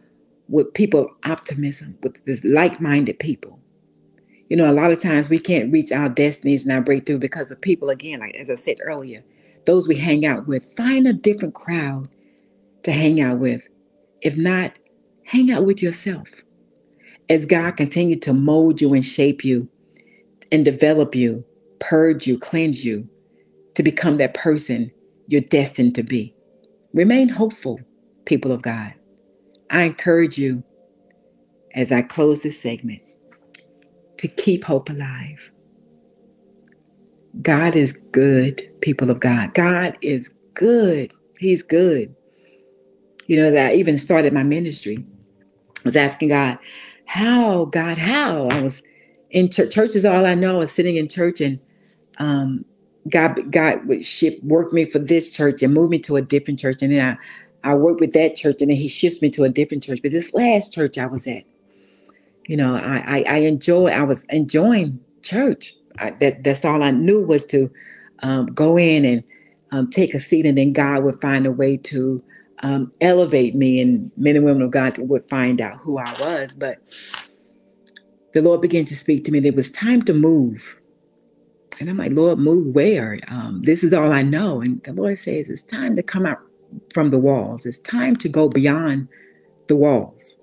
with 0.49 0.75
people 0.75 1.05
of 1.05 1.11
optimism, 1.25 1.97
with 2.03 2.41
like 2.45 2.81
minded 2.81 3.19
people. 3.19 3.61
You 4.49 4.57
know, 4.57 4.71
a 4.71 4.75
lot 4.75 4.91
of 4.91 5.01
times 5.01 5.31
we 5.31 5.39
can't 5.39 5.73
reach 5.73 5.93
our 5.93 6.09
destinies 6.09 6.65
and 6.65 6.73
our 6.73 6.83
breakthrough 6.83 7.21
because 7.21 7.53
of 7.53 7.61
people, 7.61 7.91
again, 7.91 8.19
like 8.19 8.35
as 8.35 8.51
I 8.51 8.57
said 8.57 8.79
earlier, 8.83 9.23
those 9.67 9.89
we 9.89 9.97
hang 9.97 10.27
out 10.27 10.47
with. 10.47 10.65
Find 10.77 11.07
a 11.07 11.13
different 11.13 11.55
crowd 11.55 12.09
to 12.85 12.93
hang 12.93 13.21
out 13.21 13.39
with. 13.39 13.69
If 14.23 14.37
not, 14.37 14.79
hang 15.25 15.51
out 15.51 15.65
with 15.65 15.83
yourself. 15.83 16.29
As 17.29 17.47
God 17.47 17.77
continue 17.77 18.19
to 18.21 18.33
mold 18.33 18.81
you 18.81 18.95
and 18.95 19.05
shape 19.05 19.45
you 19.45 19.69
and 20.51 20.65
develop 20.65 21.15
you, 21.15 21.45
purge 21.79 22.27
you, 22.27 22.39
cleanse 22.39 22.85
you 22.85 23.09
to 23.75 23.83
become 23.83 24.17
that 24.19 24.35
person 24.35 24.91
you're 25.29 25.41
destined 25.41 25.95
to 25.95 26.03
be. 26.03 26.35
Remain 26.93 27.29
hopeful, 27.29 27.79
people 28.25 28.51
of 28.51 28.63
God. 28.63 28.93
I 29.71 29.83
encourage 29.85 30.37
you 30.37 30.65
as 31.75 31.93
I 31.93 32.03
close 32.03 32.43
this 32.43 32.61
segment 32.61 33.03
to 34.19 34.27
keep 34.27 34.65
hope 34.65 34.91
alive. 34.91 35.39
God 37.43 37.77
is 37.77 37.93
good, 38.13 38.61
people 38.81 39.11
of 39.11 39.21
God. 39.21 39.55
God 39.55 39.97
is 40.03 40.35
good. 40.55 41.13
He's 41.39 41.63
good. 41.63 42.15
You 43.27 43.37
know, 43.37 43.51
that 43.51 43.71
I 43.71 43.75
even 43.75 43.97
started 43.97 44.33
my 44.33 44.43
ministry. 44.43 44.99
I 45.79 45.83
was 45.85 45.97
asking 45.97 46.31
God, 46.31 46.59
how, 47.07 47.67
God, 47.67 47.99
how? 47.99 48.49
I 48.49 48.61
was 48.61 48.83
in 49.31 49.49
ch- 49.49 49.71
church 49.71 49.95
is 49.95 50.05
all 50.05 50.27
I 50.27 50.35
know. 50.35 50.57
I 50.57 50.59
was 50.59 50.73
sitting 50.73 50.97
in 50.97 51.09
church 51.09 51.41
and 51.41 51.59
um, 52.19 52.65
God, 53.09 53.51
God 53.51 53.87
would 53.87 54.05
ship, 54.05 54.39
work 54.43 54.73
me 54.73 54.85
for 54.85 54.99
this 54.99 55.35
church 55.35 55.63
and 55.63 55.73
move 55.73 55.91
me 55.91 55.99
to 56.01 56.17
a 56.17 56.23
different 56.23 56.59
church. 56.59 56.83
And 56.83 56.93
then 56.93 57.19
I, 57.65 57.71
I 57.71 57.75
worked 57.75 58.01
with 58.01 58.13
that 58.13 58.35
church 58.35 58.61
and 58.61 58.71
then 58.71 58.77
he 58.77 58.89
shifts 58.89 59.23
me 59.23 59.31
to 59.31 59.45
a 59.45 59.49
different 59.49 59.83
church. 59.83 60.01
But 60.03 60.13
this 60.13 60.35
last 60.35 60.75
church 60.75 60.99
I 60.99 61.07
was 61.07 61.27
at, 61.27 61.45
you 62.49 62.57
know, 62.57 62.75
I, 62.75 63.03
I, 63.07 63.25
I 63.29 63.37
enjoy, 63.39 63.87
I 63.89 64.03
was 64.03 64.25
enjoying 64.27 65.01
church. 65.23 65.75
I, 65.99 66.11
that 66.21 66.45
that's 66.45 66.65
all 66.65 66.83
I 66.83 66.91
knew 66.91 67.25
was 67.25 67.47
to 67.47 67.71
um, 68.23 68.47
go 68.47 68.79
in 68.79 69.05
and 69.05 69.25
um, 69.73 69.91
take 69.91 70.15
a 70.15 70.21
seat, 70.21 70.47
and 70.47 70.59
then 70.59 70.73
God 70.73 71.05
would 71.05 71.21
find 71.21 71.47
a 71.47 71.53
way 71.53 71.77
to 71.77 72.23
um, 72.63 72.93
elevate 73.01 73.55
me, 73.55 73.81
and 73.81 74.11
men 74.17 74.37
and 74.37 74.45
women 74.45 74.63
of 74.63 74.71
God 74.71 74.99
would 74.99 75.29
find 75.29 75.61
out 75.61 75.79
who 75.79 75.99
I 75.99 76.13
was. 76.21 76.55
But 76.55 76.79
the 78.33 78.43
Lord 78.43 78.61
began 78.61 78.85
to 78.87 78.97
speak 78.97 79.25
to 79.25 79.33
me. 79.33 79.39
It 79.39 79.57
was 79.57 79.71
time 79.71 80.03
to 80.03 80.13
move. 80.13 80.77
And 81.81 81.89
I'm 81.89 81.97
like, 81.97 82.13
Lord, 82.13 82.39
move 82.39 82.75
where? 82.75 83.19
Um, 83.29 83.63
this 83.63 83.83
is 83.83 83.95
all 83.95 84.13
I 84.13 84.23
know. 84.23 84.61
And 84.61 84.83
the 84.85 84.93
Lord 84.93 85.17
says, 85.17 85.49
it's 85.49 85.63
time 85.63 85.97
to 85.97 86.03
come 86.03 86.27
out 86.27 86.39
from 86.93 87.11
the 87.11 87.19
walls. 87.19 87.65
It's 87.65 87.79
time 87.79 88.17
to 88.17 88.29
go 88.29 88.49
beyond 88.49 89.09
the 89.69 89.77
walls. 89.77 90.40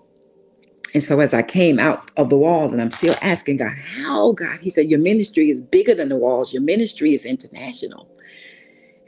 And 0.93 1.04
so 1.04 1.19
as 1.19 1.34
I 1.34 1.41
came 1.41 1.80
out 1.80 2.10
of 2.17 2.30
the 2.30 2.38
walls, 2.38 2.73
and 2.73 2.82
I'm 2.82 2.91
still 2.91 3.15
asking 3.21 3.58
God, 3.58 3.76
how, 3.78 4.32
God? 4.32 4.60
He 4.60 4.69
said, 4.69 4.89
Your 4.89 5.00
ministry 5.00 5.50
is 5.50 5.62
bigger 5.62 5.93
than 5.93 6.10
the 6.10 6.15
walls, 6.15 6.54
your 6.54 6.62
ministry 6.62 7.13
is 7.13 7.26
international. 7.26 8.10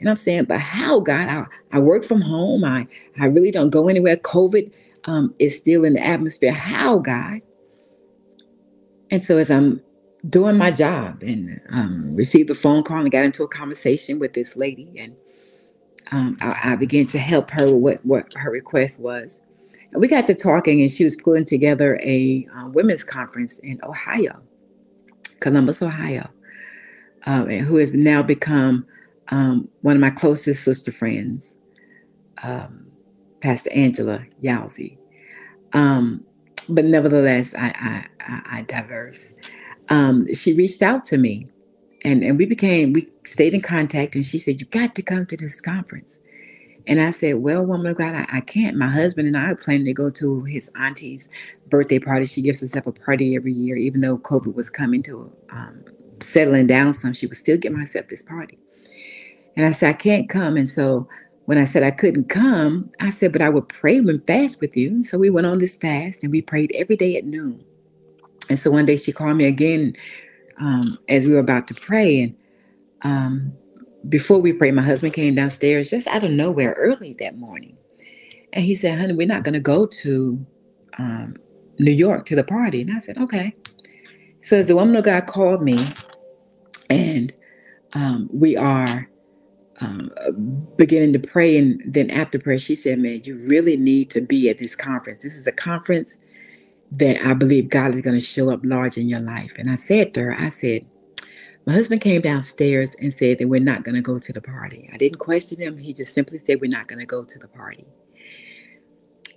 And 0.00 0.08
I'm 0.08 0.16
saying, 0.16 0.44
but 0.44 0.58
how, 0.58 1.00
God? 1.00 1.28
I, 1.28 1.76
I 1.76 1.78
work 1.78 2.04
from 2.04 2.22
home. 2.22 2.64
I, 2.64 2.86
I 3.18 3.26
really 3.26 3.50
don't 3.50 3.70
go 3.70 3.88
anywhere. 3.88 4.16
COVID 4.16 4.72
um, 5.04 5.34
is 5.38 5.56
still 5.56 5.84
in 5.84 5.92
the 5.92 6.04
atmosphere. 6.04 6.52
How, 6.52 6.98
God? 6.98 7.42
And 9.10 9.24
so 9.24 9.36
as 9.36 9.50
I'm 9.50 9.82
doing 10.28 10.56
my 10.56 10.70
job 10.70 11.22
and 11.22 11.60
um, 11.70 12.14
received 12.14 12.48
a 12.50 12.54
phone 12.54 12.82
call 12.82 12.98
and 12.98 13.10
got 13.10 13.24
into 13.24 13.42
a 13.42 13.48
conversation 13.48 14.18
with 14.18 14.32
this 14.32 14.56
lady, 14.56 14.90
and 14.98 15.14
um, 16.12 16.36
I, 16.40 16.72
I, 16.72 16.76
began 16.76 17.06
to 17.08 17.18
help 17.18 17.50
her 17.50 17.74
with 17.74 18.04
what, 18.04 18.26
what 18.26 18.32
her 18.34 18.50
request 18.50 18.98
was. 19.00 19.42
And 19.92 20.00
we 20.00 20.08
got 20.08 20.26
to 20.28 20.34
talking, 20.34 20.80
and 20.80 20.90
she 20.90 21.04
was 21.04 21.16
pulling 21.16 21.44
together 21.44 21.98
a 22.02 22.46
uh, 22.56 22.68
women's 22.68 23.04
conference 23.04 23.58
in 23.60 23.80
Ohio, 23.82 24.40
Columbus, 25.40 25.82
Ohio, 25.82 26.28
uh, 27.26 27.44
who 27.44 27.76
has 27.76 27.92
now 27.92 28.22
become 28.22 28.86
um, 29.28 29.68
one 29.82 29.96
of 29.96 30.00
my 30.00 30.10
closest 30.10 30.64
sister 30.64 30.92
friends, 30.92 31.58
um, 32.42 32.86
Pastor 33.40 33.70
Angela 33.74 34.24
Yowzy. 34.42 34.96
Um, 35.72 36.24
but 36.68 36.84
nevertheless, 36.84 37.54
I, 37.54 37.72
I, 37.74 38.06
I, 38.20 38.58
I 38.58 38.62
diverse. 38.62 39.34
Um, 39.88 40.32
she 40.32 40.54
reached 40.54 40.82
out 40.82 41.04
to 41.06 41.18
me 41.18 41.48
and, 42.04 42.22
and 42.22 42.38
we 42.38 42.46
became, 42.46 42.92
we 42.92 43.08
stayed 43.24 43.54
in 43.54 43.60
contact 43.60 44.14
and 44.14 44.24
she 44.24 44.38
said, 44.38 44.60
you 44.60 44.66
got 44.66 44.94
to 44.94 45.02
come 45.02 45.26
to 45.26 45.36
this 45.36 45.60
conference. 45.60 46.18
And 46.90 47.00
I 47.00 47.12
said, 47.12 47.36
well, 47.36 47.64
woman 47.64 47.86
of 47.86 47.96
God, 47.96 48.14
I, 48.14 48.26
I 48.38 48.40
can't. 48.40 48.76
My 48.76 48.88
husband 48.88 49.28
and 49.28 49.36
I 49.36 49.52
are 49.52 49.56
planning 49.56 49.86
to 49.86 49.94
go 49.94 50.10
to 50.10 50.42
his 50.42 50.70
auntie's 50.74 51.30
birthday 51.68 52.00
party. 52.00 52.26
She 52.26 52.42
gives 52.42 52.60
herself 52.60 52.86
a 52.88 52.92
party 52.92 53.36
every 53.36 53.52
year, 53.52 53.76
even 53.76 54.00
though 54.00 54.18
COVID 54.18 54.54
was 54.54 54.70
coming 54.70 55.00
to 55.04 55.32
um, 55.50 55.84
settling 56.20 56.66
down 56.66 56.92
some, 56.92 57.12
she 57.12 57.26
would 57.26 57.36
still 57.36 57.56
give 57.56 57.72
myself 57.72 58.08
this 58.08 58.22
party. 58.22 58.58
And 59.56 59.66
I 59.66 59.70
said, 59.70 59.90
I 59.90 59.92
can't 59.92 60.28
come. 60.28 60.56
And 60.56 60.68
so 60.68 61.08
when 61.44 61.58
I 61.58 61.64
said 61.64 61.84
I 61.84 61.92
couldn't 61.92 62.28
come, 62.28 62.90
I 63.00 63.10
said, 63.10 63.32
but 63.32 63.42
I 63.42 63.50
would 63.50 63.68
pray 63.68 63.98
and 63.98 64.26
fast 64.26 64.60
with 64.60 64.76
you. 64.76 64.88
And 64.88 65.04
so 65.04 65.16
we 65.16 65.30
went 65.30 65.46
on 65.46 65.58
this 65.58 65.76
fast 65.76 66.24
and 66.24 66.32
we 66.32 66.42
prayed 66.42 66.72
every 66.74 66.96
day 66.96 67.16
at 67.16 67.24
noon. 67.24 67.64
And 68.48 68.58
so 68.58 68.70
one 68.70 68.84
day 68.84 68.96
she 68.96 69.12
called 69.12 69.36
me 69.36 69.46
again 69.46 69.94
um, 70.58 70.98
as 71.08 71.26
we 71.26 71.34
were 71.34 71.38
about 71.40 71.68
to 71.68 71.74
pray. 71.74 72.22
And 72.22 72.36
um, 73.02 73.52
before 74.08 74.38
we 74.38 74.52
prayed, 74.52 74.74
my 74.74 74.82
husband 74.82 75.14
came 75.14 75.34
downstairs 75.34 75.90
just 75.90 76.06
out 76.08 76.24
of 76.24 76.30
nowhere 76.30 76.72
early 76.78 77.14
that 77.20 77.36
morning. 77.36 77.76
And 78.52 78.64
he 78.64 78.74
said, 78.74 78.98
honey, 78.98 79.12
we're 79.12 79.26
not 79.26 79.44
going 79.44 79.54
to 79.54 79.60
go 79.60 79.86
to 79.86 80.46
um, 80.98 81.36
New 81.78 81.92
York 81.92 82.24
to 82.26 82.36
the 82.36 82.44
party. 82.44 82.80
And 82.80 82.92
I 82.92 83.00
said, 83.00 83.18
okay. 83.18 83.54
So 84.42 84.56
as 84.56 84.68
the 84.68 84.74
woman 84.74 84.96
of 84.96 85.04
God 85.04 85.26
called 85.26 85.62
me, 85.62 85.86
and 86.88 87.32
um, 87.92 88.28
we 88.32 88.56
are 88.56 89.08
um, 89.80 90.10
beginning 90.76 91.12
to 91.12 91.18
pray. 91.18 91.56
And 91.56 91.80
then 91.86 92.10
after 92.10 92.38
prayer, 92.38 92.58
she 92.58 92.74
said, 92.74 92.98
Man, 92.98 93.22
you 93.24 93.38
really 93.46 93.76
need 93.76 94.10
to 94.10 94.20
be 94.20 94.48
at 94.50 94.58
this 94.58 94.76
conference. 94.76 95.22
This 95.22 95.36
is 95.36 95.46
a 95.46 95.52
conference 95.52 96.18
that 96.92 97.24
I 97.24 97.34
believe 97.34 97.68
God 97.68 97.94
is 97.94 98.00
going 98.00 98.18
to 98.18 98.24
show 98.24 98.50
up 98.50 98.60
large 98.64 98.98
in 98.98 99.08
your 99.08 99.20
life. 99.20 99.52
And 99.56 99.70
I 99.70 99.76
said 99.76 100.12
to 100.14 100.22
her, 100.22 100.34
I 100.36 100.48
said, 100.48 100.84
my 101.66 101.72
husband 101.74 102.00
came 102.00 102.20
downstairs 102.20 102.96
and 103.00 103.12
said 103.12 103.38
that 103.38 103.48
we're 103.48 103.60
not 103.60 103.84
going 103.84 103.94
to 103.94 104.00
go 104.00 104.18
to 104.18 104.32
the 104.32 104.40
party. 104.40 104.88
I 104.92 104.96
didn't 104.96 105.18
question 105.18 105.60
him. 105.60 105.76
He 105.76 105.92
just 105.92 106.14
simply 106.14 106.38
said 106.38 106.60
we're 106.60 106.70
not 106.70 106.88
going 106.88 107.00
to 107.00 107.06
go 107.06 107.24
to 107.24 107.38
the 107.38 107.48
party. 107.48 107.86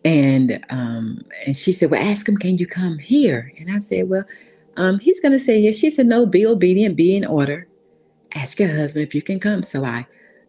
And 0.06 0.64
um, 0.70 1.22
and 1.46 1.56
she 1.56 1.72
said, 1.72 1.92
Well, 1.92 2.04
ask 2.04 2.28
him, 2.28 2.38
can 2.38 2.58
you 2.58 2.68
come 2.68 2.98
here? 2.98 3.52
And 3.60 3.72
I 3.72 3.80
said, 3.80 4.10
Well, 4.10 4.26
um, 4.76 5.00
he's 5.00 5.22
going 5.22 5.32
to 5.32 5.40
say 5.40 5.60
yes. 5.60 5.78
She 5.78 5.90
said, 5.90 6.08
No, 6.08 6.26
be 6.26 6.46
obedient, 6.46 6.96
be 6.96 7.16
in 7.16 7.26
order. 7.26 7.68
Ask 8.36 8.60
your 8.60 8.70
husband 8.70 9.06
if 9.06 9.14
you 9.14 9.22
can 9.22 9.40
come. 9.40 9.64
So 9.64 9.86
I 9.86 10.06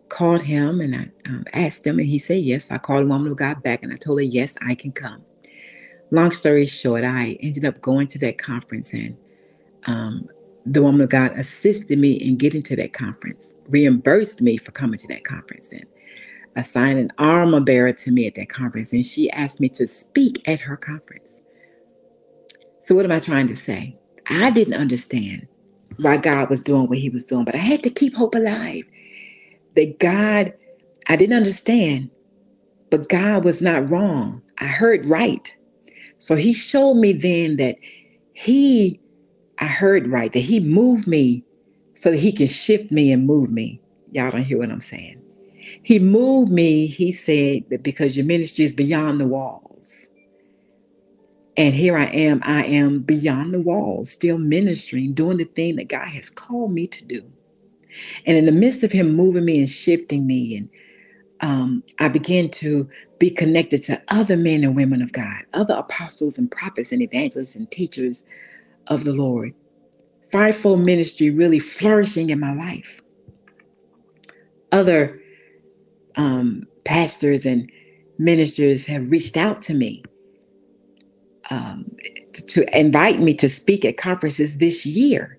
called 0.09 0.43
him 0.43 0.81
and 0.81 0.95
I 0.95 1.11
um, 1.29 1.45
asked 1.53 1.87
him, 1.87 1.99
and 1.99 2.09
he 2.09 2.19
said 2.19 2.39
yes. 2.39 2.71
I 2.71 2.79
called 2.79 3.05
the 3.05 3.09
woman 3.09 3.33
of 3.33 3.37
God 3.37 3.63
back 3.63 3.83
and 3.83 3.93
I 3.93 3.97
told 3.97 4.21
her, 4.21 4.25
yes, 4.25 4.57
I 4.67 4.75
can 4.75 4.93
come. 4.93 5.25
Long 6.11 6.31
story 6.31 6.67
short, 6.67 7.05
I 7.05 7.37
ended 7.41 7.65
up 7.65 7.81
going 7.81 8.07
to 8.09 8.19
that 8.21 8.39
conference, 8.39 8.93
and 8.93 9.17
um, 9.87 10.29
the 10.67 10.83
woman 10.83 11.03
of 11.03 11.11
God 11.11 11.33
assisted 11.33 11.99
me 11.99 12.13
in 12.13 12.37
getting 12.37 12.63
to 12.63 12.77
that 12.77 12.93
conference, 12.93 13.55
reimbursed 13.69 14.41
me 14.41 14.57
for 14.57 14.73
coming 14.73 14.99
to 14.99 15.09
that 15.09 15.25
conference, 15.25 15.73
and 15.73 15.85
assigned 16.57 16.99
an 16.99 17.13
armor 17.19 17.61
bearer 17.61 17.93
to 17.93 18.11
me 18.11 18.27
at 18.27 18.35
that 18.37 18.49
conference. 18.49 18.93
And 18.93 19.05
she 19.05 19.31
asked 19.31 19.61
me 19.61 19.69
to 19.71 19.87
speak 19.87 20.47
at 20.49 20.61
her 20.61 20.77
conference. 20.77 21.41
So, 22.81 22.95
what 22.95 23.05
am 23.05 23.13
I 23.13 23.21
trying 23.21 23.47
to 23.49 23.57
say? 23.57 23.97
I 24.29 24.51
didn't 24.51 24.75
understand 24.75 25.47
why 25.99 26.17
God 26.17 26.51
was 26.51 26.61
doing 26.61 26.89
what 26.89 26.99
he 26.99 27.11
was 27.11 27.25
doing, 27.25 27.45
but 27.45 27.55
I 27.55 27.59
had 27.59 27.83
to 27.85 27.91
keep 27.91 28.15
hope 28.15 28.35
alive 28.35 28.85
that 29.77 29.99
God, 29.99 30.53
I 31.09 31.17
didn't 31.17 31.37
understand, 31.37 32.11
but 32.91 33.09
God 33.09 33.45
was 33.45 33.61
not 33.61 33.89
wrong. 33.91 34.43
I 34.59 34.67
heard 34.67 35.05
right. 35.07 35.55
So 36.19 36.37
he 36.37 36.53
showed 36.55 36.95
me 36.95 37.13
then 37.13 37.57
that 37.57 37.77
he, 38.35 39.01
I 39.59 39.67
heard 39.67 40.09
right, 40.09 40.33
that 40.33 40.41
he 40.41 40.61
moved 40.61 41.07
me 41.07 41.45
so 41.95 42.11
that 42.11 42.19
he 42.19 42.33
can 42.33 42.47
shift 42.47 42.91
me 42.91 43.13
and 43.13 43.27
move 43.27 43.51
me. 43.51 43.81
Y'all 44.13 44.31
don't 44.31 44.43
hear 44.43 44.59
what 44.59 44.71
I'm 44.71 44.81
saying. 44.81 45.21
He 45.83 45.99
moved 45.99 46.53
me, 46.53 46.87
he 46.87 47.13
said, 47.13 47.65
that 47.71 47.83
because 47.83 48.17
your 48.17 48.27
ministry 48.27 48.65
is 48.65 48.73
beyond 48.73 49.21
the 49.21 49.27
walls. 49.27 50.09
And 51.57 51.75
here 51.75 51.97
I 51.97 52.07
am, 52.07 52.41
I 52.45 52.65
am 52.65 53.01
beyond 53.01 53.55
the 53.55 53.61
walls, 53.61 54.11
still 54.11 54.39
ministering, 54.39 55.15
doing 55.15 55.39
the 55.39 55.45
thing 55.45 55.77
that 55.77 55.89
God 55.89 56.09
has 56.09 56.29
called 56.31 56.73
me 56.73 56.87
to 56.89 57.05
do. 57.05 57.23
And 58.27 58.37
in 58.37 58.45
the 58.45 58.53
midst 58.53 58.83
of 58.83 58.91
him 58.91 59.15
moving 59.15 59.45
me 59.45 59.61
and 59.61 59.69
shifting 59.69 60.27
me, 60.27 60.57
and 60.57 60.69
um, 61.41 61.83
I 62.01 62.09
began 62.09 62.51
to 62.51 62.89
be 63.19 63.31
connected 63.31 63.85
to 63.85 64.03
other 64.09 64.37
men 64.37 64.65
and 64.65 64.75
women 64.75 65.01
of 65.01 65.13
God, 65.13 65.43
other 65.53 65.75
apostles 65.75 66.39
and 66.39 66.51
prophets 66.51 66.91
and 66.91 67.03
evangelists 67.03 67.55
and 67.55 67.71
teachers 67.71 68.25
of 68.89 69.05
the 69.05 69.13
Lord. 69.13 69.55
Fivefold 70.33 70.85
ministry 70.85 71.31
really 71.31 71.59
flourishing 71.59 72.31
in 72.31 72.41
my 72.41 72.55
life. 72.55 73.01
Other 74.73 75.21
um, 76.17 76.65
pastors 76.85 77.47
and 77.47 77.71
ministers 78.19 78.87
have 78.87 79.11
reached 79.11 79.37
out 79.37 79.63
to 79.63 79.75
me 79.75 80.03
um, 81.51 81.91
to 82.49 82.79
invite 82.79 83.21
me 83.21 83.35
to 83.35 83.49
speak 83.49 83.85
at 83.85 83.97
conferences 83.97 84.59
this 84.59 84.85
year. 84.85 85.39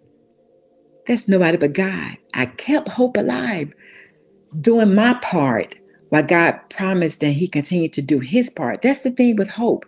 That's 1.07 1.27
nobody 1.27 1.57
but 1.57 1.73
God. 1.73 2.17
I 2.33 2.47
kept 2.47 2.87
hope 2.87 3.17
alive, 3.17 3.73
doing 4.61 4.95
my 4.95 5.15
part 5.21 5.75
while 6.09 6.23
God 6.23 6.59
promised 6.69 7.21
that 7.21 7.31
He 7.31 7.47
continued 7.47 7.93
to 7.93 8.01
do 8.01 8.19
His 8.19 8.49
part. 8.49 8.81
That's 8.81 9.01
the 9.01 9.11
thing 9.11 9.35
with 9.35 9.49
hope. 9.49 9.85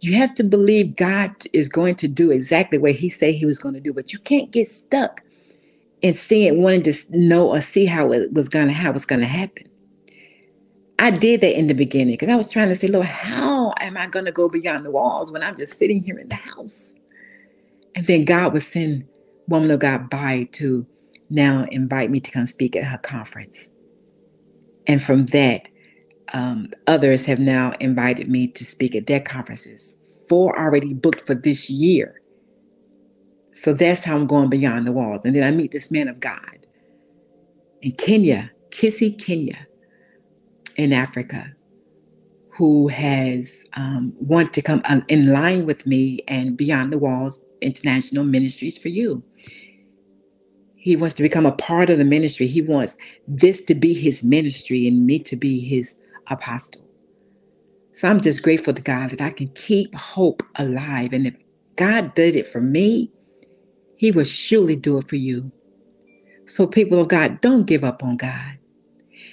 You 0.00 0.14
have 0.14 0.34
to 0.34 0.44
believe 0.44 0.96
God 0.96 1.32
is 1.52 1.68
going 1.68 1.94
to 1.96 2.08
do 2.08 2.30
exactly 2.30 2.78
what 2.78 2.92
He 2.92 3.08
said 3.08 3.34
He 3.34 3.46
was 3.46 3.58
going 3.58 3.74
to 3.74 3.80
do, 3.80 3.92
but 3.92 4.12
you 4.12 4.18
can't 4.20 4.50
get 4.50 4.68
stuck 4.68 5.22
in 6.02 6.14
seeing, 6.14 6.62
wanting 6.62 6.82
to 6.82 6.94
know 7.12 7.48
or 7.48 7.60
see 7.60 7.86
how 7.86 8.12
it 8.12 8.32
was 8.32 8.48
going 8.48 8.68
to, 8.68 8.72
how 8.72 8.90
it's 8.92 9.06
going 9.06 9.20
to 9.20 9.26
happen. 9.26 9.66
I 10.98 11.10
did 11.10 11.40
that 11.42 11.58
in 11.58 11.66
the 11.66 11.74
beginning 11.74 12.14
because 12.14 12.28
I 12.28 12.36
was 12.36 12.48
trying 12.48 12.68
to 12.68 12.74
say, 12.74 12.88
Lord, 12.88 13.06
how 13.06 13.72
am 13.80 13.96
I 13.96 14.06
going 14.06 14.24
to 14.24 14.32
go 14.32 14.48
beyond 14.48 14.84
the 14.84 14.90
walls 14.90 15.30
when 15.30 15.42
I'm 15.42 15.56
just 15.56 15.76
sitting 15.76 16.02
here 16.02 16.18
in 16.18 16.28
the 16.28 16.36
house? 16.36 16.94
And 17.94 18.06
then 18.06 18.24
God 18.24 18.52
would 18.52 18.62
send 18.62 19.06
woman 19.48 19.70
of 19.70 19.80
God 19.80 20.08
by 20.08 20.48
to 20.52 20.86
now 21.28 21.66
invite 21.70 22.10
me 22.10 22.20
to 22.20 22.30
come 22.30 22.46
speak 22.46 22.76
at 22.76 22.84
her 22.84 22.98
conference. 22.98 23.68
And 24.86 25.02
from 25.02 25.26
that, 25.26 25.68
um, 26.34 26.70
others 26.86 27.26
have 27.26 27.38
now 27.38 27.72
invited 27.80 28.28
me 28.28 28.48
to 28.48 28.64
speak 28.64 28.94
at 28.94 29.06
their 29.06 29.20
conferences, 29.20 29.96
four 30.28 30.58
already 30.58 30.94
booked 30.94 31.26
for 31.26 31.34
this 31.34 31.70
year. 31.70 32.20
So 33.52 33.72
that's 33.72 34.04
how 34.04 34.16
I'm 34.16 34.26
going 34.26 34.50
beyond 34.50 34.86
the 34.86 34.92
walls. 34.92 35.24
And 35.24 35.34
then 35.34 35.42
I 35.42 35.50
meet 35.50 35.72
this 35.72 35.90
man 35.90 36.08
of 36.08 36.20
God 36.20 36.66
in 37.82 37.92
Kenya, 37.92 38.50
Kisii, 38.70 39.18
Kenya, 39.24 39.66
in 40.76 40.92
Africa, 40.92 41.52
who 42.50 42.88
has 42.88 43.64
um, 43.74 44.12
want 44.18 44.52
to 44.54 44.62
come 44.62 44.82
in 45.08 45.32
line 45.32 45.66
with 45.66 45.86
me 45.86 46.20
and 46.28 46.56
Beyond 46.56 46.92
the 46.92 46.98
Walls 46.98 47.44
International 47.60 48.24
Ministries 48.24 48.78
for 48.78 48.88
You. 48.88 49.22
He 50.74 50.96
wants 50.96 51.14
to 51.16 51.22
become 51.22 51.46
a 51.46 51.52
part 51.52 51.90
of 51.90 51.98
the 51.98 52.04
ministry. 52.04 52.46
He 52.46 52.62
wants 52.62 52.96
this 53.26 53.64
to 53.64 53.74
be 53.74 53.92
his 53.92 54.22
ministry 54.22 54.86
and 54.86 55.04
me 55.04 55.18
to 55.20 55.36
be 55.36 55.60
his 55.60 55.98
apostle. 56.28 56.86
So 57.92 58.08
I'm 58.08 58.20
just 58.20 58.42
grateful 58.42 58.74
to 58.74 58.82
God 58.82 59.10
that 59.10 59.20
I 59.20 59.30
can 59.30 59.48
keep 59.54 59.94
hope 59.94 60.42
alive. 60.56 61.12
And 61.12 61.26
if 61.26 61.34
God 61.76 62.14
did 62.14 62.36
it 62.36 62.48
for 62.48 62.60
me, 62.60 63.10
he 63.96 64.10
will 64.10 64.24
surely 64.24 64.76
do 64.76 64.98
it 64.98 65.08
for 65.08 65.16
you. 65.16 65.50
So, 66.46 66.66
people 66.66 67.00
of 67.00 67.08
God, 67.08 67.40
don't 67.40 67.66
give 67.66 67.82
up 67.82 68.04
on 68.04 68.16
God. 68.16 68.58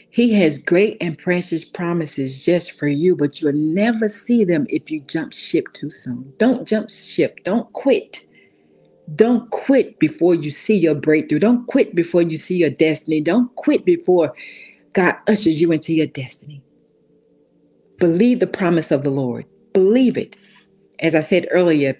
He 0.09 0.33
has 0.33 0.59
great 0.59 0.97
and 1.01 1.17
precious 1.17 1.65
promises 1.65 2.45
just 2.45 2.71
for 2.71 2.87
you, 2.87 3.15
but 3.15 3.41
you'll 3.41 3.53
never 3.53 4.07
see 4.07 4.43
them 4.43 4.65
if 4.69 4.89
you 4.89 5.01
jump 5.01 5.33
ship 5.33 5.65
too 5.73 5.91
soon. 5.91 6.33
Don't 6.37 6.67
jump 6.67 6.89
ship. 6.89 7.43
Don't 7.43 7.71
quit. 7.73 8.21
Don't 9.15 9.49
quit 9.51 9.99
before 9.99 10.35
you 10.35 10.51
see 10.51 10.77
your 10.77 10.95
breakthrough. 10.95 11.39
Don't 11.39 11.67
quit 11.67 11.93
before 11.95 12.21
you 12.21 12.37
see 12.37 12.57
your 12.57 12.69
destiny. 12.69 13.21
Don't 13.21 13.53
quit 13.55 13.85
before 13.85 14.33
God 14.93 15.15
ushers 15.27 15.59
you 15.59 15.71
into 15.71 15.93
your 15.93 16.07
destiny. 16.07 16.61
Believe 18.03 18.41
the 18.41 18.47
promise 18.47 18.91
of 18.91 19.03
the 19.03 19.09
Lord. 19.09 19.45
Believe 19.71 20.17
it. 20.17 20.35
As 20.99 21.15
I 21.15 21.21
said 21.21 21.47
earlier, 21.51 21.95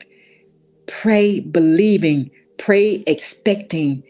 Pray 0.88 1.39
believing, 1.39 2.30
pray 2.58 3.04
expecting 3.08 4.04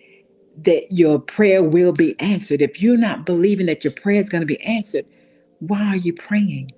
that 0.63 0.84
your 0.89 1.19
prayer 1.19 1.63
will 1.63 1.93
be 1.93 2.19
answered. 2.19 2.63
If 2.63 2.82
you're 2.82 2.97
not 2.97 3.27
believing 3.27 3.67
that 3.67 3.84
your 3.84 3.93
prayer 3.93 4.19
is 4.19 4.29
going 4.29 4.41
to 4.41 4.47
be 4.47 4.60
answered, 4.62 5.06
why 5.60 5.84
are 5.86 5.97
you 5.97 6.13
praying? 6.13 6.71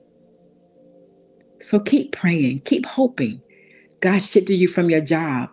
So 1.62 1.80
keep 1.80 2.12
praying, 2.12 2.60
keep 2.66 2.86
hoping. 2.86 3.42
God 4.02 4.22
shifted 4.22 4.56
you 4.56 4.68
from 4.68 4.90
your 4.90 5.02
job, 5.02 5.50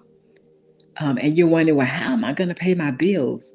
um, 1.01 1.19
and 1.23 1.39
you're 1.39 1.47
wondering, 1.47 1.79
well, 1.79 1.87
how 1.87 2.15
am 2.15 2.25
I 2.25 2.33
going 2.33 2.49
to 2.49 2.55
pay 2.55 2.75
my 2.75 2.91
bills? 2.91 3.55